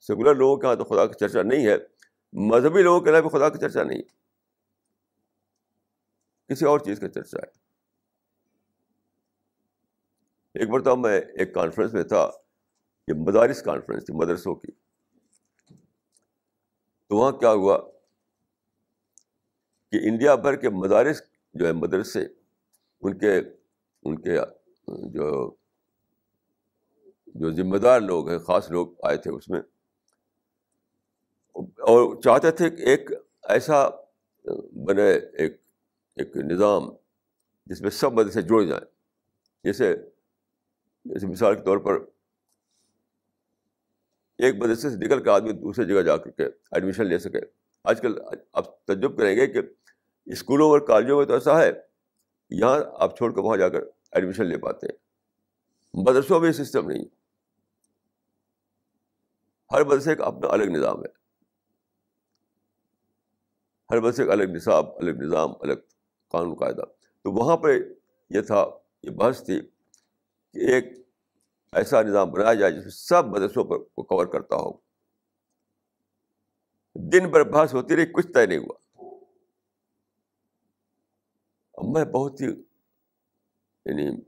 [0.00, 1.76] سیکولر لوگوں کے یہاں تو خدا کی چرچا نہیں ہے۔
[2.32, 4.02] مذہبی لوگوں کے یہاں بھی خدا کی چرچا نہیں۔
[6.48, 7.60] کسی اور چیز کا چرچا ہے۔
[10.54, 12.30] ایک مرتبہ میں ایک کانفرنس میں تھا۔
[13.08, 14.72] یہ مدارس کانفرنس تھی مدرسوں کی۔
[17.06, 17.78] تو وہاں کیا ہوا
[19.90, 21.22] کہ انڈیا بھر کے مدارس
[21.54, 22.26] جو ہے مدرسے،
[23.00, 23.59] ان کے
[24.02, 24.38] ان کے،
[24.88, 25.54] جو
[27.26, 29.60] جو ذمہ دار لوگ ہیں، خاص لوگ آئے تھے اس میں۔
[31.54, 33.10] اور چاہتے تھے کہ ایک
[33.48, 33.88] ایسا
[34.86, 35.62] بنے، ایک
[36.16, 36.90] ایک نظام
[37.66, 38.84] جس میں سب مدرسے جڑ جائیں۔
[39.64, 39.96] جیسے
[41.04, 41.94] جیسے مثال کے طور پر
[44.38, 47.40] ایک مدرسے سے نکل کے آدمی دوسری جگہ جا کر کے ایڈمیشن لے سکے۔
[47.84, 48.18] آج کل
[48.52, 49.60] آپ تجب کریں گے کہ
[50.26, 51.89] اسکولوں اور کالجوں میں تو ایسا ہے۔
[52.50, 53.80] یہاں آپ چھوڑ کر وہاں جا کر
[54.12, 54.98] ایڈمیشن لے پاتے ہیں۔
[55.94, 57.04] مدرسوں میں سسٹم نہیں
[59.72, 61.20] ہر مدرسے کا اپنا الگ نظام ہے۔
[63.90, 65.72] ہر مدرسے کا الگ نصاب، الگ نظام، الگ
[66.28, 66.82] قانون، قاعدہ۔
[67.22, 67.68] تو وہاں پہ
[68.30, 68.66] یہ تھا،
[69.02, 69.60] یہ بحث تھی
[70.52, 70.84] کہ ایک
[71.72, 74.72] ایسا نظام بنایا جائے جس میں سب مدرسوں پر کو کور کرتا ہو۔
[76.94, 78.79] دن بھر بحث ہوتی رہی، کچھ طے نہیں ہوا۔
[81.80, 82.46] اب میں بہت ہی
[83.84, 84.20] یعنی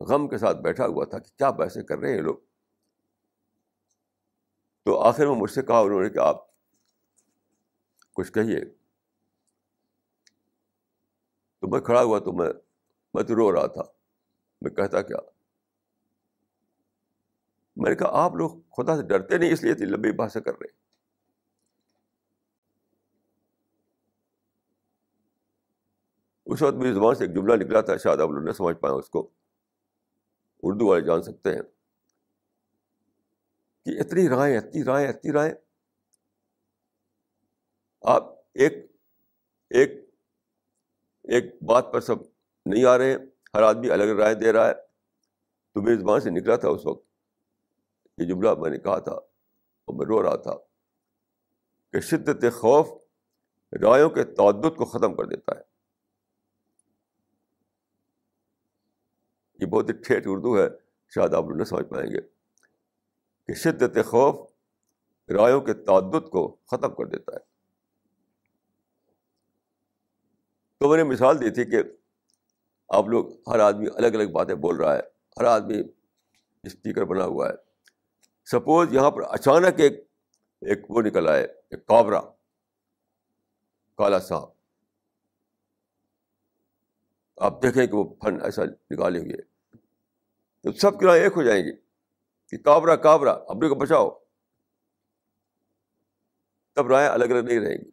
[0.00, 2.34] غم کے ساتھ بیٹھا ہوا تھا کہ کیا بحثیں کر رہے ہیں لوگ۔
[4.84, 6.36] تو آخر میں مجھ سے کہا انہوں نے کہ آپ
[8.12, 8.64] کچھ کہیے۔
[11.60, 12.52] تو میں کھڑا ہوا تو میں
[13.14, 13.82] میں تو رو رہا تھا۔
[14.60, 15.18] میں کہتا کیا؟
[17.76, 20.52] میں نے کہا، آپ لوگ خدا سے ڈرتے نہیں اس لیے اتنی لمبی بھاشا کر
[20.52, 20.84] رہے
[26.54, 28.94] اس وقت میری زبان سے ایک جملہ نکلا تھا، شاید آپ لوگ نے سمجھ پایا
[28.94, 29.30] اس کو۔
[30.62, 31.62] اردو والے جان سکتے ہیں
[33.84, 35.54] کہ اتنی رائے اتنی رائے اتنی رائے۔
[38.02, 38.22] آپ
[38.54, 38.72] ایک
[39.70, 39.90] ایک
[41.22, 42.14] ایک بات پر سب
[42.66, 43.18] نہیں آ رہے ہیں،
[43.54, 44.74] ہر آدمی الگ رائے دے رہا ہے۔
[45.72, 47.06] تو میری زبان سے نکلا تھا اس وقت
[48.18, 50.54] یہ جملہ میں نے کہا تھا اور میں رو رہا تھا
[51.92, 52.88] کہ شدت خوف
[53.82, 55.73] رایوں کے تعدد کو ختم کر دیتا ہے۔
[59.60, 60.68] یہ بہت ہی ٹھیٹ اردو ہے،
[61.08, 62.20] شاید آپ لوگ نہ سمجھ پائیں گے۔
[63.46, 64.50] کہ شدت خوف
[65.28, 67.38] رایوں کے تعدد کو ختم کر دیتا ہے۔
[70.78, 71.76] تو میں نے مثال دی تھی کہ
[72.88, 75.00] آپ لوگ ہر آدمی الگ الگ باتیں بول رہا ہے،
[75.40, 75.76] ہر آدمی
[76.62, 77.54] اسپیکر بنا ہوا ہے۔
[78.44, 80.08] سپوز یہاں پر اچانک ایک
[80.60, 82.20] ایک وہ نکل آئے، ایک کابرا،
[83.98, 84.53] کالا سانپ
[87.36, 89.42] آپ دیکھیں کہ وہ فن ایسا نکالے ہوئے
[90.62, 91.72] تو سب کی رائے ایک ہو جائیں گی
[92.48, 94.10] کہ کابرا کابرا اپنے کو بچاؤ۔
[96.72, 97.90] تب رائے الگ الگ نہیں رہیں گی۔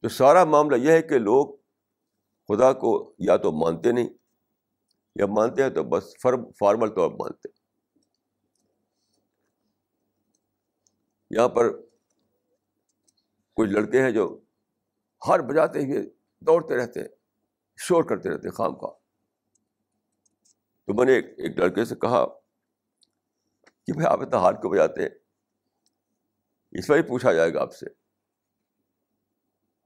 [0.00, 1.56] تو سارا معاملہ یہ ہے کہ لوگ
[2.48, 4.08] خدا کو یا تو مانتے نہیں
[5.14, 6.04] یا مانتے ہیں تو بس
[6.58, 7.48] فارمل طور پر مانتے
[11.30, 11.80] یہاں پر
[13.54, 14.40] کچھ لڑکے ہیں جو
[15.28, 16.02] ہر بجاتے ہوئے
[16.40, 17.23] دوڑتے رہتے ہیں۔
[17.76, 18.92] شور کرتے رہتے خام خواہ
[20.86, 22.26] تو میں نے ایک لڑکے سے کہا
[23.86, 25.08] کہ بھائی آپ اتنا ہار کیوں بجاتے ہیں؟
[26.72, 27.86] اس پر ہی پوچھا جائے گا آپ سے۔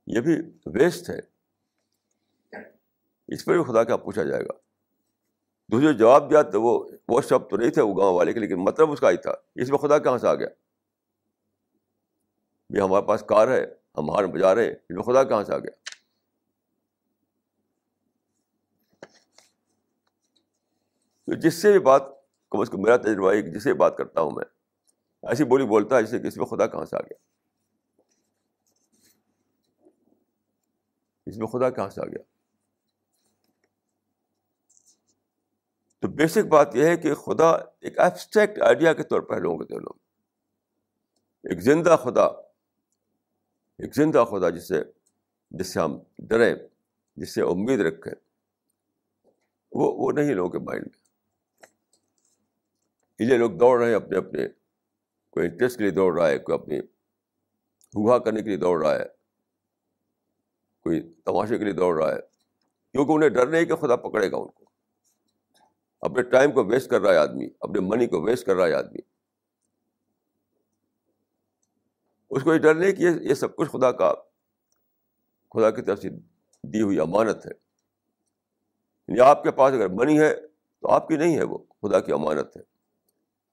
[0.07, 0.33] یہ بھی
[0.67, 1.19] ویسٹ ہے۔
[3.29, 4.53] اس پر بھی خدا کا پوچھا جائے گا۔
[5.73, 8.57] دوسرے جواب دیا تو وہ وہ شب تو نہیں تھے وہ گاؤں والے کے، لیکن
[8.57, 10.49] مطلب اس کا ہی تھا۔ اس میں خدا کہاں سے آ گیا؟
[12.71, 13.67] بھی ہمارے پاس کار ہے،
[13.99, 15.98] ہم ہار بجا رہے ہیں۔ اس میں خدا کہاں سے آ گیا؟
[21.29, 22.03] تو جس سے بھی بات
[22.51, 24.45] کم از کم میرا تجربہ ہے کہ جس سے بات کرتا ہوں میں،
[25.23, 27.19] ایسی بولی بولتا ہے جسے اس میں خدا کہاں سے آ گیا۔
[31.27, 32.23] اس میں خدا کہاں سے آ گیا۔
[35.99, 37.51] تو بیسک بات یہ ہے کہ خدا
[37.81, 39.99] ایک ایبسٹریکٹ آئیڈیا کے طور پر لوگوں کے دلوں
[41.43, 42.25] ایک زندہ خدا،
[43.79, 44.83] ایک زندہ خدا جس سے
[45.51, 46.55] جس سے ہم ڈریں
[47.17, 48.15] جس سے امید رکھیں،
[49.73, 51.08] وہ وہ نہیں لوگوں کے مائنڈ میں۔
[53.19, 54.49] اس لیے لوگ دوڑ رہے ہیں اپنے اپنے،
[55.31, 56.79] کوئی انٹرسٹ کے لیے دوڑ رہا ہے، کوئی اپنی
[57.95, 59.05] ہوا کرنے کے لیے دوڑ رہا ہے،
[60.81, 62.21] کوئی تماشے کے لیے دوڑ رہا ہے،
[62.93, 64.65] کیونکہ انہیں ڈر نہیں کہ خدا پکڑے گا ان کو۔
[66.01, 68.75] اپنے ٹائم کو ویسٹ کر رہا ہے آدمی، اپنے منی کو ویسٹ کر رہا ہے
[68.75, 68.99] آدمی۔
[72.31, 74.15] اس کو یہ ڈر نہیں کہ یہ سب کچھ خدا کا،
[75.55, 76.09] خدا کی طرف سے
[76.63, 77.53] دی ہوئی امانت ہے۔
[79.09, 80.35] یعنی آپ کے پاس اگر منی ہے
[80.81, 82.78] تو آپ کی نہیں ہے وہ، خدا کی امانت ہے۔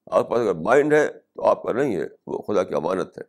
[0.06, 3.18] آپ کے پاس اگر مائنڈ ہے تو آپ کا نہیں ہے، وہ خدا کی امانت
[3.18, 3.24] ہے۔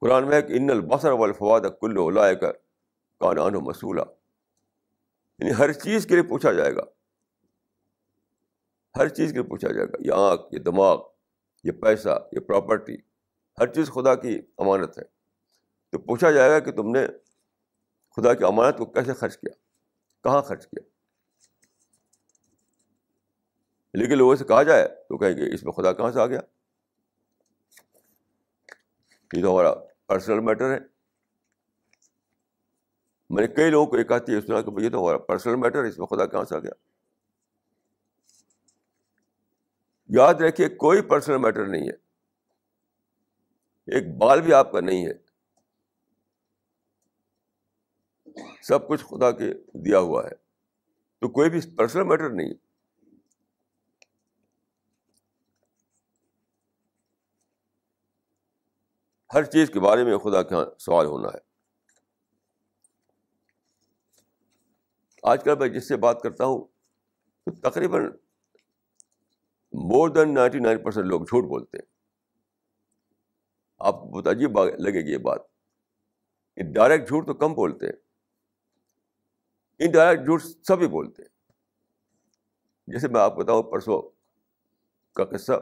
[0.00, 2.52] قرآن میں کہ ان البصر والفواد کل کا
[3.20, 4.02] کانان و مسولہ
[5.38, 6.82] یعنی ہر چیز کے لیے پوچھا جائے گا۔
[8.96, 11.02] ہر چیز کے لیے پوچھا جائے گا۔ یہ آنکھ، یہ دماغ،
[11.64, 12.96] یہ پیسہ، یہ پراپرٹی
[13.58, 15.04] ہر چیز خدا کی امانت ہے۔
[15.90, 17.06] تو پوچھا جائے گا کہ تم نے
[18.16, 19.54] خدا کی امانت کو کیسے خرچ کیا؟
[20.24, 20.95] کہاں خرچ کیا؟
[23.96, 26.40] لیکن لوگوں سے کہا جائے تو کہیں گے اس میں خدا کہاں سے آ گیا؟
[29.32, 29.74] یہ تو ہمارا
[30.06, 30.78] پرسنل میٹر ہے۔
[33.30, 35.84] میں نے کئی لوگوں کو یہ کہتی ہے سنا کہ یہ تو ہمارا پرسنل میٹر
[35.84, 36.70] ہے، اس میں خدا کہاں سے آ گیا؟
[40.08, 42.06] یاد رکھیے، کوئی پرسنل میٹر نہیں ہے۔
[43.94, 45.12] ایک بال بھی آپ کا نہیں ہے۔
[48.62, 50.34] سب کچھ خدا کے دیا ہوا ہے۔
[51.18, 52.65] تو کوئی بھی پرسنل میٹر نہیں ہے۔
[59.36, 61.38] ہر چیز کے بارے میں خدا کا سوال ہونا ہے۔
[65.22, 66.64] آج کل میں جس سے بات کرتا ہوں،
[67.44, 68.02] تو تقریباً
[69.72, 71.86] more than ninety nine percent لوگ جھوٹ بولتے ہیں۔
[73.78, 75.40] آپ کو بہت عجیب لگے گی یہ بات۔
[76.74, 77.96] ڈائریکٹ جھوٹ تو کم بولتے ہیں۔
[79.78, 81.52] انڈائریکٹ جھوٹ سبھی بولتے ہیں۔
[82.86, 84.10] جیسے میں آپ کو بتاؤں، پرسوں
[85.14, 85.52] کا قصہ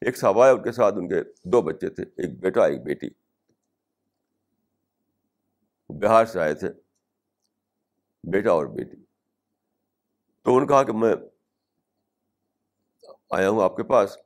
[0.00, 3.08] ایک صاحب ان کے ساتھ ان کے دو بچے تھے، ایک بیٹا، ایک بیٹی۔
[5.88, 6.68] بہار سے آئے تھے،
[8.24, 8.96] بیٹا اور بیٹی۔
[10.42, 11.14] تو انہوں نے کہا کہ میں
[13.30, 14.16] آیا ہوں آپ کے پاس۔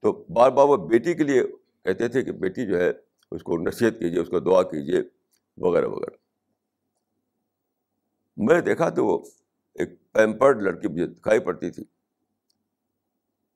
[0.00, 1.42] تو بار بار وہ بیٹی کے لیے
[1.82, 2.92] کہتے تھے کہ بیٹی جو ہے،
[3.30, 5.00] اس کو نصیحت کیجیے اس کو دعا کیجیے
[5.56, 6.16] وغیرہ وغیرہ۔
[8.36, 9.24] میں نے دیکھا تو وہ
[9.74, 11.84] ایک پیمپرڈ لڑکی مجھے دکھائی پڑتی تھی۔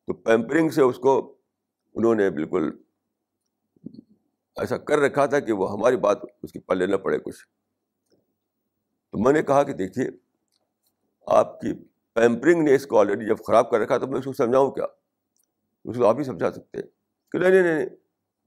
[0.09, 1.36] تو پیمپرنگ سے اس کو
[1.94, 2.70] انہوں نے بالکل
[4.56, 7.46] ایسا کر رکھا تھا کہ وہ ہماری بات اس کی پلے نہ پڑے کچھ۔
[9.11, 10.06] تو میں نے کہا کہ دیکھیے،
[11.26, 11.84] آپ کی
[12.14, 14.84] پیمپرنگ نے اس کو آلریڈی جب خراب کر رکھا تو میں اس کو سمجھاؤں کیا؟
[15.84, 16.86] اس کو آپ ہی سمجھا سکتے ہیں۔
[17.32, 17.86] کہ نہیں نہیں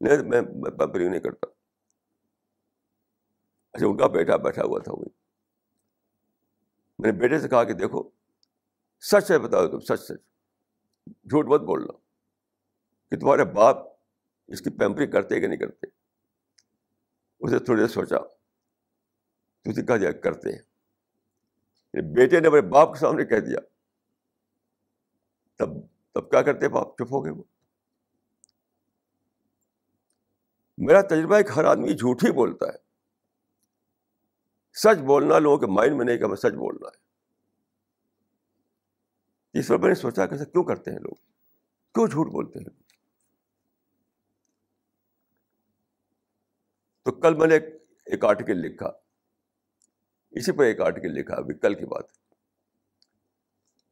[0.01, 1.47] نہیں میں پیمپرنگ نہیں کرتا۔
[3.73, 5.09] اچھا ان کا بیٹا بیٹھا ہوا تھا وہی
[6.99, 8.09] میں نے بیٹے سے کہا کہ دیکھو،
[9.01, 10.30] سچ ہے بتاؤ تم، سچ سچ۔
[11.07, 11.93] جھوٹ مت بولنا،
[13.09, 13.77] کہ تمہارے باپ
[14.47, 15.87] اس کی پیمپری کرتے کہ نہیں کرتے؟
[17.39, 18.17] اسے تھوڑی دیر سوچا،
[19.63, 20.59] تو اسے کہا دیا کرتے ہیں۔
[21.93, 23.59] یعنی بیٹے نے اپنے باپ کے سامنے کہہ دیا۔
[25.57, 25.67] تب
[26.13, 27.43] تب کیا کرتے باپ؟ چپ ہو گئے وہ۔
[30.77, 32.77] میرا تجربہ ایک ہر آدمی جھوٹ ہی بولتا ہے۔
[34.73, 37.10] سچ بولنا لوگوں کے مائنڈ میں نہیں کہ ہمیں سچ بولنا ہے۔
[39.53, 41.13] اس پر میں نے سوچا کہ کیوں کرتے ہیں لوگ؟
[41.93, 42.81] کیوں جھوٹ بولتے ہیں؟
[47.03, 47.55] تو کل میں نے
[48.05, 48.91] ایک آرٹیکل لکھا۔
[50.31, 52.03] اسی پر ایک آرٹیکل لکھا، ابھی کل کی بات۔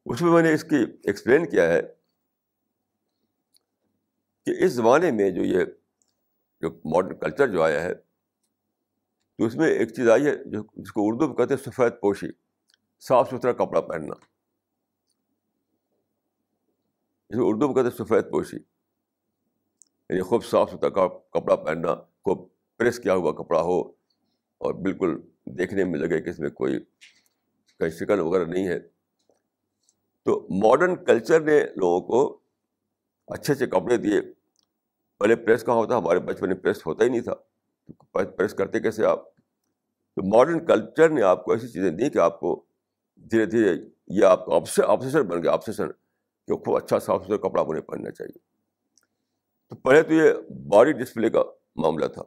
[0.06, 1.82] اس میں میں نے اس کی ایکسپلین کیا ہے
[4.46, 5.64] کہ اس زمانے میں جو یہ،
[6.60, 7.94] جو ماڈرن کلچر جو آیا ہے،
[9.38, 11.92] تو اس میں ایک چیز آئی ہے جو، جس کو اردو میں کہتے ہیں سفید
[12.00, 12.26] پوشی،
[13.00, 14.39] صاف ستھرا کپڑا پہننا۔
[17.30, 18.56] جس کو اردو میں کہتے ہیں سفید پوشی۔
[20.10, 23.80] یعنی خوب صاف ستھرا کپڑا پہننا، خوب پریس کیا ہوا کپڑا ہو
[24.58, 26.80] اور بالکل دیکھنے میں لگے کہ اس میں کوئی،
[27.78, 28.78] کہیں شکل وغیرہ نہیں ہے۔
[30.22, 32.40] تو ماڈرن کلچر نے لوگوں کو
[33.26, 34.20] اچھے اچھے کپڑے دیے۔
[35.18, 37.34] پہلے پریس کہاں ہوتا، ہمارے بچپن میں پریس ہوتا ہی نہیں تھا۔
[38.12, 39.34] پریس کرتے کیسے آپ؟
[40.14, 42.64] تو ماڈرن کلچر نے آپ کو ایسی چیزیں دی کہ آپ کو
[43.16, 43.74] دھیرے دھیرے
[44.08, 44.54] یہ آپ کو
[44.86, 45.86] آپسیشن بن گیا آپسیشن
[46.46, 48.38] کہ خوب اچھا صاف ستھرا کپڑا انہیں پہننا چاہیے۔
[49.68, 50.32] تو پہلے تو یہ
[50.68, 51.42] باڈی ڈسپلے کا
[51.76, 52.22] معاملہ تھا۔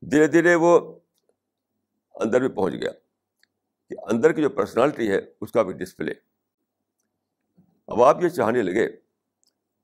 [0.00, 0.98] دھیرے دھیرے وہ
[2.14, 2.90] اندر بھی پہنچ گیا
[3.88, 6.12] کہ اندر کی جو پرسنالٹی ہے، اس کا بھی ڈسپلے
[7.86, 8.88] اب آپ یہ چاہنے لگے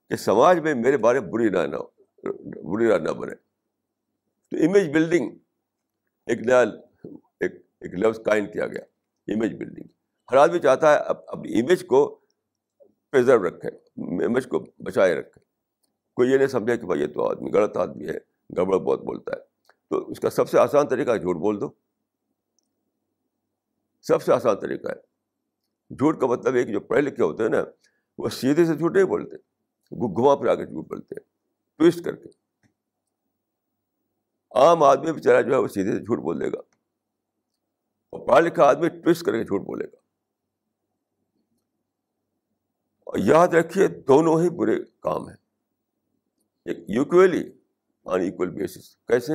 [0.09, 1.77] کہ سماج میں میرے بارے بری رائے نہ
[2.63, 3.35] بری رائے نہ بنے۔
[4.49, 5.31] تو امیج بلڈنگ
[6.27, 6.61] ایک نیا،
[7.41, 8.83] ایک ایک لفظ قائم کیا گیا۔
[9.35, 9.87] امیج بلڈنگ
[10.33, 12.21] ہر آدمی چاہتا ہے اپنی امیج کو
[13.11, 13.69] پرزرو رکھے
[14.25, 15.41] امیج کو بچائے رکھے۔
[16.15, 18.19] کوئی یہ نہیں سمجھے کہ بھائی یہ تو آدمی، غلط آدمی ہے،
[18.57, 19.41] گڑبڑ بہت بولتا ہے۔
[19.91, 21.71] تو اس کا سب سے آسان طریقہ ہے، جھوٹ بول دو۔
[24.03, 25.09] سب سے آسان طریقہ ہے۔
[25.95, 27.65] جھوٹ کا مطلب ہے کہ جو پڑھے لکھے ہوتے ہیں نا،
[28.19, 29.37] وہ سیدھے سے جھوٹ نہیں بولتے
[29.91, 31.25] گھما پھر آ کے جھوٹ بولتے ہیں
[31.79, 32.29] ٹوسٹ کر کے۔
[34.55, 36.59] عام آدمی بیچارہ جو ہے، وہ سیدھے سے جھوٹ بول دے گا۔
[38.11, 40.08] اور پڑھا لکھا آدمی ٹوسٹ کر کے جھوٹ بولے گا۔
[43.09, 45.37] اور یاد رکھیے دونوں ہی برے کام ہیں۔
[46.65, 47.53] Equally
[48.05, 48.97] on equal basis.
[48.97, 49.33] کیسے؟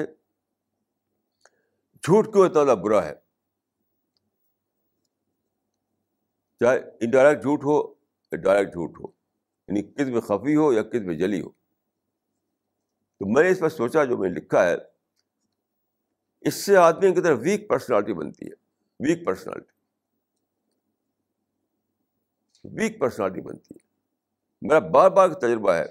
[2.03, 3.13] جھوٹ کیوں اتنا برا ہے؟
[6.59, 7.93] چاہے انڈائریکٹ جھوٹ ہو
[8.31, 9.05] یا ڈائریکٹ جھوٹ ہو
[9.67, 11.49] یعنی کس میں خفی ہو یا کس میں جلی ہو۔
[13.19, 14.75] تو میں نے اس پر سوچا، جو میں نے لکھا ہے،
[16.41, 18.53] اس سے آدمی کی طرف ویک پرسنالٹی بنتی ہے۔
[18.99, 19.82] ویک پرسنالٹی
[22.63, 23.87] ویک پرسنالٹی بنتی ہے۔
[24.61, 25.85] میرا بار بار تجربہ ہے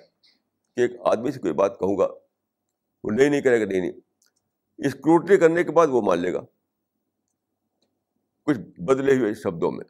[0.76, 2.06] کہ ایک آدمی سے کوئی بات کہوں گا
[3.04, 3.92] وہ نہیں نہیں کرے گا نہیں نہیں۔
[4.78, 6.40] اسکروٹنی کرنے کے بعد وہ مان لے گا۔
[8.42, 9.84] کچھ بدلے ہوئے شبدوں میں۔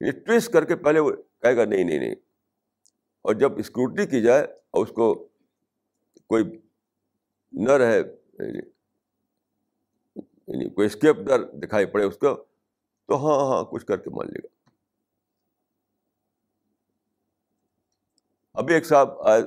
[0.00, 1.10] یہ ٹویسٹ کر کے پہلے وہ
[1.42, 2.14] کہے گا نہیں نہیں نہیں۔
[3.22, 5.28] اور جب اسکروٹنی کی جائے اور اس کو
[6.26, 6.44] کوئی
[7.52, 7.98] نہ رہے
[10.46, 12.44] یعنی, کوئی اسکیپ ڈر دکھائی پڑے اس کو
[13.08, 14.70] تو ہاں ہاں کچھ کر کے مان لے گا۔
[18.52, 19.42] ابھی ایک صاحب آئے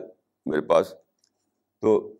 [0.45, 0.93] میرے پاس،
[1.79, 2.13] تو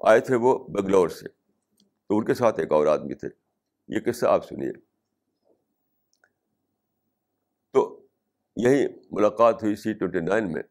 [0.00, 1.28] آئے تھے وہ بنگلور سے،
[2.06, 3.28] تو ان کے ساتھ ایک اور آدمی تھے۔
[3.88, 4.72] یہ قصہ آپ سنیے۔
[7.70, 8.06] تو
[8.56, 10.62] یہی ملاقات ہوئی سی ٹوینٹی نائن میں۔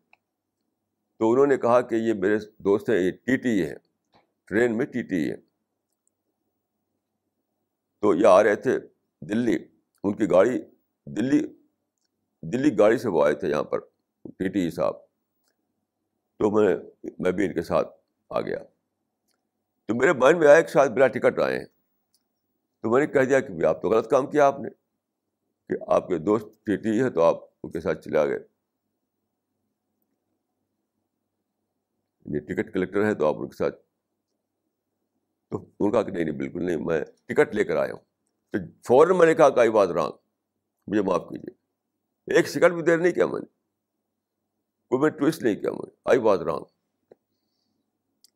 [1.18, 3.76] تو انہوں نے کہا کہ یہ میرے دوست ہیں، یہ ٹی ٹی ہے
[4.46, 5.51] ٹرین میں ٹی ٹی ہے
[8.02, 8.80] تو یہ آ رہے تھے
[9.22, 9.68] دلی،
[10.04, 10.62] ان کی گاڑی
[11.06, 11.48] دلی
[12.42, 13.80] دلی گاڑی سے وہ آئے تھے یہاں پر،
[14.38, 14.94] ٹی ٹی صاحب۔
[16.38, 16.76] تو میں
[17.20, 17.88] میں بھی ان کے ساتھ
[18.30, 18.58] آ گیا۔
[19.86, 21.66] تو میرے مائنڈ میں آیا کہ شاید بلا ٹکٹ آئے ہیں۔
[22.82, 24.70] تو میں نے کہہ دیا کہ آپ تو غلط کام کیا آپ نے،
[25.70, 28.40] کہ آپ کے دوست ٹی ٹی ہے تو آپ ان کے ساتھ چلے گئے
[32.26, 33.76] یہ ٹکٹ کلیکٹر ہے تو آپ ان کے ساتھ
[35.52, 38.02] تو ان کا کہ نہیں نہیں، بالکل نہیں، میں ٹکٹ لے کر آیا ہوں۔
[38.52, 40.12] تو فوراً میں نے کہا کہ آئی بات رانگ
[40.88, 41.62] مجھے معاف کیجیے۔
[42.36, 43.46] ایک سیکنڈ بھی دیر نہیں کیا میں نے۔
[44.90, 46.64] کوئی میں ٹوسٹ نہیں کیا میں نے۔ آئی بات رانگ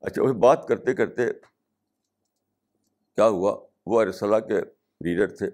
[0.01, 1.33] اچھا وہ بات کرتے کرتے
[3.15, 4.61] کیا ہوا؟ وہ ارسلہ کے
[5.05, 5.49] ریڈر تھے۔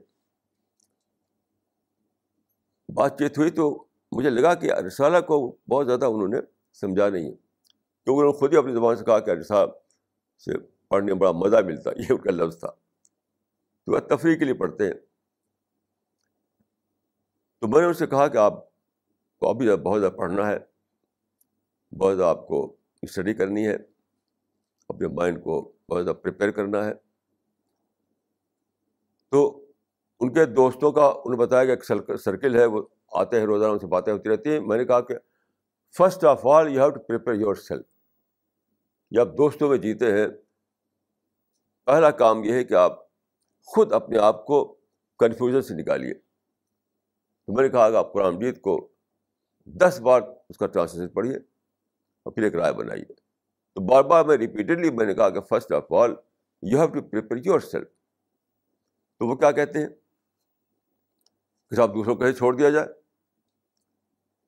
[2.93, 6.37] بات چیت ہوئی تو مجھے لگا کہ رسالہ کو بہت زیادہ انہوں نے
[6.73, 7.35] سمجھا نہیں ہے۔
[8.03, 9.65] کیونکہ انہوں نے خود ہی اپنی زبان سے کہا کہ ارسا
[10.45, 12.71] سے پڑھنے میں بڑا مزہ ملتا یہ ان کا لفظ تھا۔
[13.85, 14.93] تو وہ تفریح کے لیے پڑھتے ہیں۔
[17.59, 18.53] تو میں نے ان سے کہا کہ آپ
[19.39, 20.57] کو ابھی بہت زیادہ پڑھنا ہے،
[21.95, 23.77] بہت زیادہ آپ کو اسٹڈی کرنی ہے،
[24.89, 26.93] اپنے مائنڈ کو بہت زیادہ پریپیئر کرنا ہے۔
[29.29, 29.65] تو
[30.19, 32.81] ان کے دوستوں کا، انہوں نے بتایا کہ ایک سرکل ہے، وہ
[33.11, 35.15] آتے ہیں، روزانہ ان سے باتیں ہوتی رہتی ہیں۔ میں نے کہا کہ
[35.97, 37.85] first of all you have to prepare yourself
[39.11, 40.27] جب دوستوں میں جیتے ہیں
[41.85, 42.99] پہلا کام یہ ہے کہ آپ
[43.65, 44.77] خود اپنے آپ کو
[45.19, 46.13] کنفیوژن سے نکالیے۔
[47.45, 48.89] تو میں نے کہا کہ آپ قرآن مجید کو
[49.65, 51.37] دس بار اس کا ٹرانسلیشن پڑھیے
[52.23, 53.05] اور پھر ایک رائے بنائیے۔
[53.73, 56.13] تو بار بار میں ریپیٹڈلی میں نے کہا کہ first of all
[56.61, 57.87] you have to prepare yourself
[59.17, 59.87] تو وہ کیا کہتے ہیں؟
[61.69, 62.87] کہ صاحب دوسروں کو کہیں چھوڑ دیا جائے۔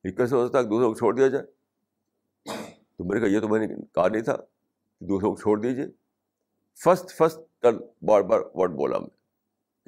[0.04, 1.46] یہ کیسے ہو سکتا ہے کہ دوسروں کو چھوڑ دیا جائے؟
[2.98, 4.36] تو میں نے کہا یہ تو میں نے کہا نہیں تھا
[5.00, 5.86] کہ دوسروں کو چھوڑ دیجیے
[6.76, 9.10] فسٹ فسٹ کر، بار بار ورڈ بولا میں۔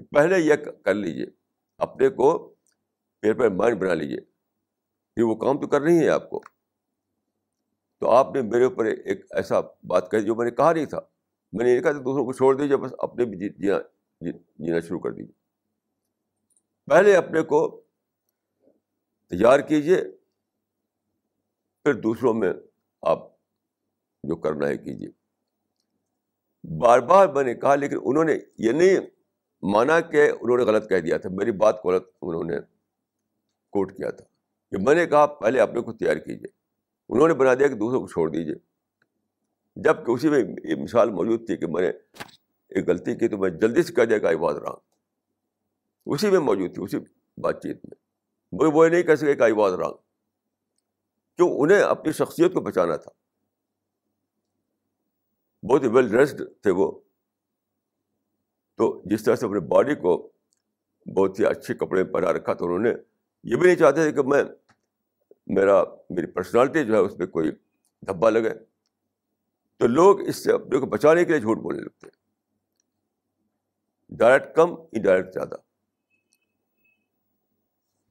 [0.04, 1.26] پہلے یہ کر لیجیے
[1.78, 2.56] اپنے کو
[3.20, 4.18] پیر پر مائنڈ بنا لیجیے
[5.18, 6.42] یہ وہ کام تو کر رہی ہے آپ کو۔
[8.00, 11.00] تو آپ نے میرے اوپر ایک ایسا بات کہی جو میں نے کہا نہیں تھا۔
[11.54, 13.80] میں نے یہ کہا تھا دوسروں کو چھوڑ دیجیے بس اپنے بھی جی, جینا
[14.22, 15.32] جی, جینا شروع کر دیجیے
[16.86, 17.82] پہلے اپنے کو
[19.30, 19.98] تیار کیجیے
[21.84, 22.54] پھر دوسروں میں
[23.02, 23.20] آپ
[24.24, 25.10] جو کرنا ہے کیجیے
[26.70, 28.98] بار بار میں نے کہا، لیکن انہوں نے یہ نہیں
[29.62, 32.60] مانا کہ انہوں نے غلط کہہ دیا تھا۔ میری بات کو غلط انہوں نے
[33.70, 34.26] کوٹ کیا تھا۔
[34.72, 36.48] کہ میں نے کہا، پہلے اپنے کو تیار کیجیے
[37.10, 38.56] انہوں نے بنا دیا کہ دوسروں کو چھوڑ دیجیے
[39.76, 41.88] جبکہ اسی میں یہ مثال موجود تھی کہ میں نے
[42.70, 44.76] ایک غلطی کی تو میں جلدی سے کہہ دیا کہ آئی بات رہا
[46.06, 46.98] اسی میں موجود تھی، اسی
[47.38, 48.06] بات چیت میں۔
[48.52, 49.94] وہ وہ نہیں کہہ سکے کہ آئی واز رانگ۔
[51.36, 53.25] کیوں؟ انہیں اپنی شخصیت کو بچانا تھا۔
[55.70, 57.00] بہت ہی ویل ڈریسڈ تھے وہ۔
[58.78, 60.32] تو جس طرح سے اپنے باڈی کو
[61.16, 62.90] بہت ہی اچھے کپڑے پہنا رکھا تھا انہوں نے،
[63.44, 64.44] یہ بھی نہیں چاہتے تھے کہ میں،
[65.48, 67.52] میرا، میری پرسنالٹی جو ہے اس میں کوئی
[68.02, 68.50] دھبا لگے۔
[69.78, 72.08] تو لوگ اس سے اپنے کو بچانے کے لیے جھوٹ بولنے لگتے
[74.10, 75.56] ڈائریکٹ کم انڈائریکٹ زیادہ۔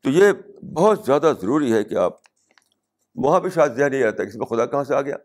[0.02, 0.32] تو یہ
[0.64, 2.12] بہت زیادہ ضروری ہے کہ آپ،
[3.14, 5.16] وہاں پہ شاید ذہن نہیں رہتا کہ اس میں خدا کہاں سے آ گیا۔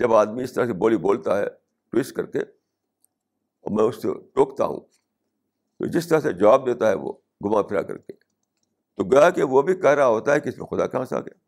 [0.00, 1.46] جب آدمی اس طرح سے بولی بولتا ہے
[1.90, 4.80] ٹوسٹ کر کے، اور میں اس سے ٹوکتا ہوں،
[5.78, 8.12] تو جس طرح سے جواب دیتا ہے وہ گھما پھرا کر کے۔
[8.94, 11.16] تو گیا کہ وہ بھی کہہ رہا ہوتا ہے کہ اس میں خدا کہاں سے
[11.16, 11.38] آ گیا؟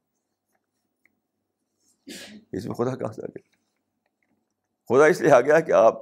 [2.53, 3.57] اس میں خدا کہاں سے آ گیا؟
[4.89, 5.95] خدا اس لیے آ گیا کہ آپ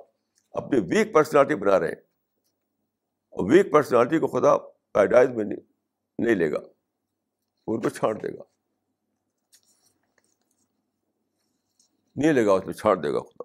[0.50, 1.94] اپنی ویک پرسنالٹی بنا رہے ہیں۔
[3.30, 4.56] اور ویک پرسنالٹی کو خدا
[4.92, 5.44] پیڈائز میں
[6.18, 6.58] نہیں لے گا،
[7.66, 8.42] ان کو چھانٹ دے گا۔
[12.16, 13.44] نہیں لے گا اس میں چھانٹ دے گا خدا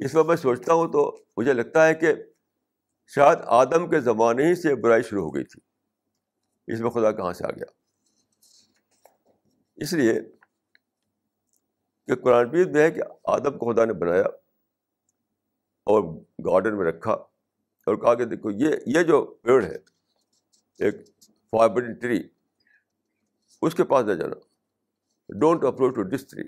[0.00, 1.02] اس وقت میں سوچتا ہوں تو
[1.36, 2.14] مجھے لگتا ہے کہ
[3.12, 5.60] شاید آدم کے زمانے ہی سے برائی شروع ہو گئی تھی
[6.68, 7.66] اس میں خدا کہاں سے آ گیا
[9.78, 10.14] اس لیے
[12.08, 14.26] کہ قرآن پیر میں ہے کہ آدم کو خدا نے بنایا
[15.86, 16.02] اور
[16.44, 19.76] گارڈن میں رکھا اور کہا کہ دیکھو یہ یہ جو پیڑ ہے
[20.80, 20.94] ایک
[21.52, 22.22] فاربڈن ٹری
[23.66, 24.34] اس کے پاس نہ جانا۔
[25.28, 26.44] Don't approach to this tree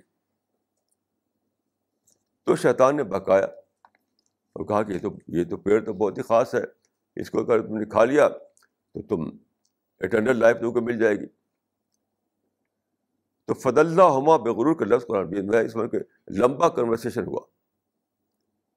[2.45, 3.45] تو شیطان نے بکایا
[4.53, 6.61] اور کہا کہ یہ تو یہ تو پیڑ تو بہت ہی خاص ہے۔
[7.17, 9.37] اس کو اگر تم نے کھا لیا تو تم
[10.01, 11.27] اٹرنل لائف تم کو مل جائے گی۔
[13.45, 15.99] تو فد اللہ ہما بغرور کا لفظ قرآن میں اس میں کہ
[16.29, 17.41] لمبا کنورسیشن ہوا۔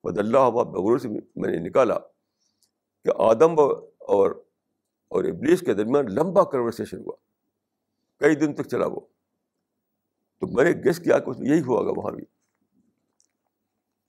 [0.04, 2.00] فد اللہ ہما بغرور سے میں نے نکالا
[3.04, 4.32] کہ آدم اور
[5.08, 7.29] اور ابلیس کے درمیان لمبا کنورسیشن ہوا۔
[8.20, 9.00] کئی دن تک چلا وہ۔
[10.40, 12.24] تو میں نے گیس کیا کہ اس میں یہی ہوا گا وہاں بھی۔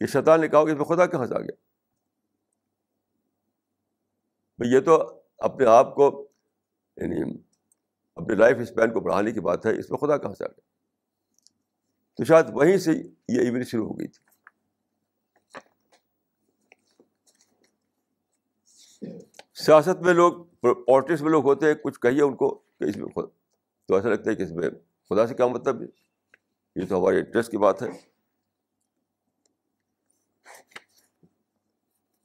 [0.00, 1.70] یہ شیطان نے کہا کہ اس میں خدا کہاں سے آ گیا؟
[4.64, 6.28] یہ تو اپنے آپ کو
[6.96, 7.38] یعنی
[8.14, 10.60] اپنے لائف اسپین کو بڑھانے کی بات ہے، اس میں خدا کہاں سے آ گیا؟
[12.14, 12.90] تو شاید وہیں سے
[13.28, 14.30] یہ ایونٹ شروع ہو گئی تھی۔
[19.54, 23.08] سیاست میں لوگ پالیٹکس میں لوگ ہوتے ہیں، کچھ کہیے ان کو کہ اس میں
[23.08, 23.39] خدا
[23.90, 24.70] تو ایسا لگتا ہے کہ اس میں
[25.10, 25.86] خدا سے کیا مطلب ہے؟
[26.76, 27.88] یہ تو ہمارے انٹرسٹ کی بات ہے۔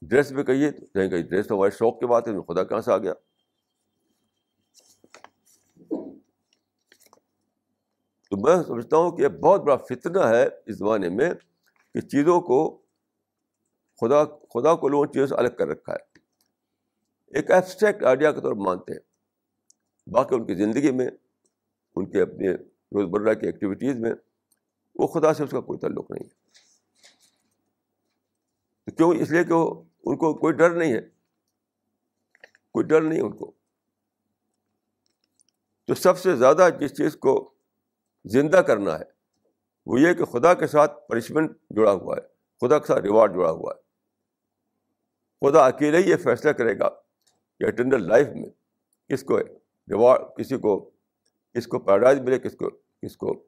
[0.02, 2.80] ڈریس میں کہیے تو کہیں کہ ڈریس تو ہمارے شوق کی بات ہے خدا کہاں
[2.80, 3.12] سے آ گیا۔
[8.30, 11.34] تو میں سمجھتا ہوں کہ یہ بہت بڑا فتنہ ہے اس زمانے میں
[11.94, 12.82] کہ چیزوں کو
[14.00, 16.18] خدا خدا کو لوگوں چیزوں سے الگ کر رکھا ہے۔
[17.26, 19.00] ایک ایبسٹریکٹ آئیڈیا کے طور پر مانتے ہیں۔
[20.10, 21.08] باقی ان کی زندگی میں
[21.96, 24.12] ان کے اپنے روزمرہ کی ایکٹیویٹیز میں،
[24.94, 26.34] وہ خدا سے اس کا کوئی تعلق نہیں ہے۔
[28.84, 31.00] تو کیوں؟ اس لیے کہ وہ، ان کو کوئی ڈر نہیں ہے۔
[32.72, 33.52] کوئی ڈر نہیں ہے ان کو۔
[35.86, 37.54] تو سب سے زیادہ جس چیز کو
[38.24, 39.04] زندہ کرنا ہے،
[39.86, 42.28] وہ یہ کہ خدا کے ساتھ پنشمنٹ جڑا ہوا ہے۔
[42.60, 43.86] خدا کے ساتھ ریوارڈ جڑا ہوا ہے۔
[45.40, 46.88] خدا اکیلے ہی یہ فیصلہ کرے گا
[47.58, 48.50] کہ اٹینڈل لائف میں
[49.08, 50.90] کس کو ریوارڈ کسی کو
[51.56, 53.46] کس کو پیراڈائز ملے، کس کو کس کو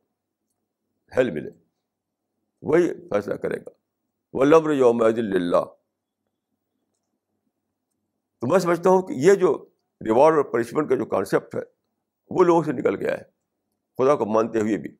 [1.16, 1.50] ہیل ملے۔
[2.62, 3.70] وہی فیصلہ کرے گا۔
[4.32, 5.64] وہ لمر یوم اللہ
[8.40, 9.68] تو میں سمجھتا ہوں کہ یہ جو
[10.00, 11.60] ریوارڈ اور پنشمنٹ کا جو کانسیپٹ ہے،
[12.30, 13.22] وہ لوگوں سے نکل گیا ہے۔
[13.98, 14.96] خدا کو مانتے ہوئے بھی۔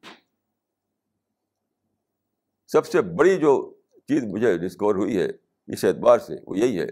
[2.67, 3.75] سب سے بڑی جو
[4.09, 5.27] چیز مجھے ڈسکور ہوئی ہے،
[5.67, 6.87] اس اعتبار سے وہ یہی ہے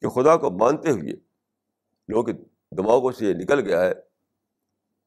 [0.00, 1.12] کہ خدا کو مانتے ہوئے
[2.08, 2.32] لوگوں کے
[2.76, 4.09] دماغوں سے یہ نکل گیا ہے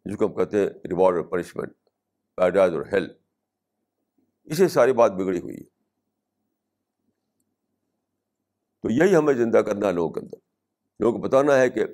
[0.06, 1.74] جس کو ہم کہتے ہیں ریوارڈ اور پنشمنٹ
[2.36, 3.14] پیراڈائز اور ہیلتھ
[4.44, 5.74] اسے ساری بات بگڑی ہوئی ہے۔
[8.82, 10.38] تو یہی ہمیں زندہ کرنا ہے لوگوں کے اندر۔
[11.00, 11.86] لوگوں کو بتانا ہے کہ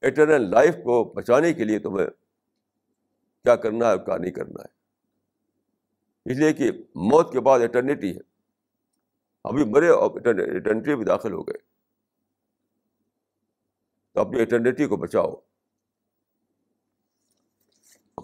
[0.00, 2.06] ایٹرنل لائف کو بچانے کے لیے تمہیں
[3.44, 4.80] کیا کرنا ہے اور کیا نہیں کرنا ہے۔
[6.32, 8.20] اس لیے کہ موت کے بعد اٹرنیٹی ہے۔
[9.44, 11.58] ابھی مرے اور اٹرنیٹی بھی داخل ہو گئے۔
[14.12, 15.49] تو اپنی اٹرنیٹی کو بچاؤ۔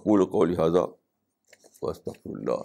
[0.06, 0.80] اقول کو لہٰذا
[1.82, 2.62] وسط اللہ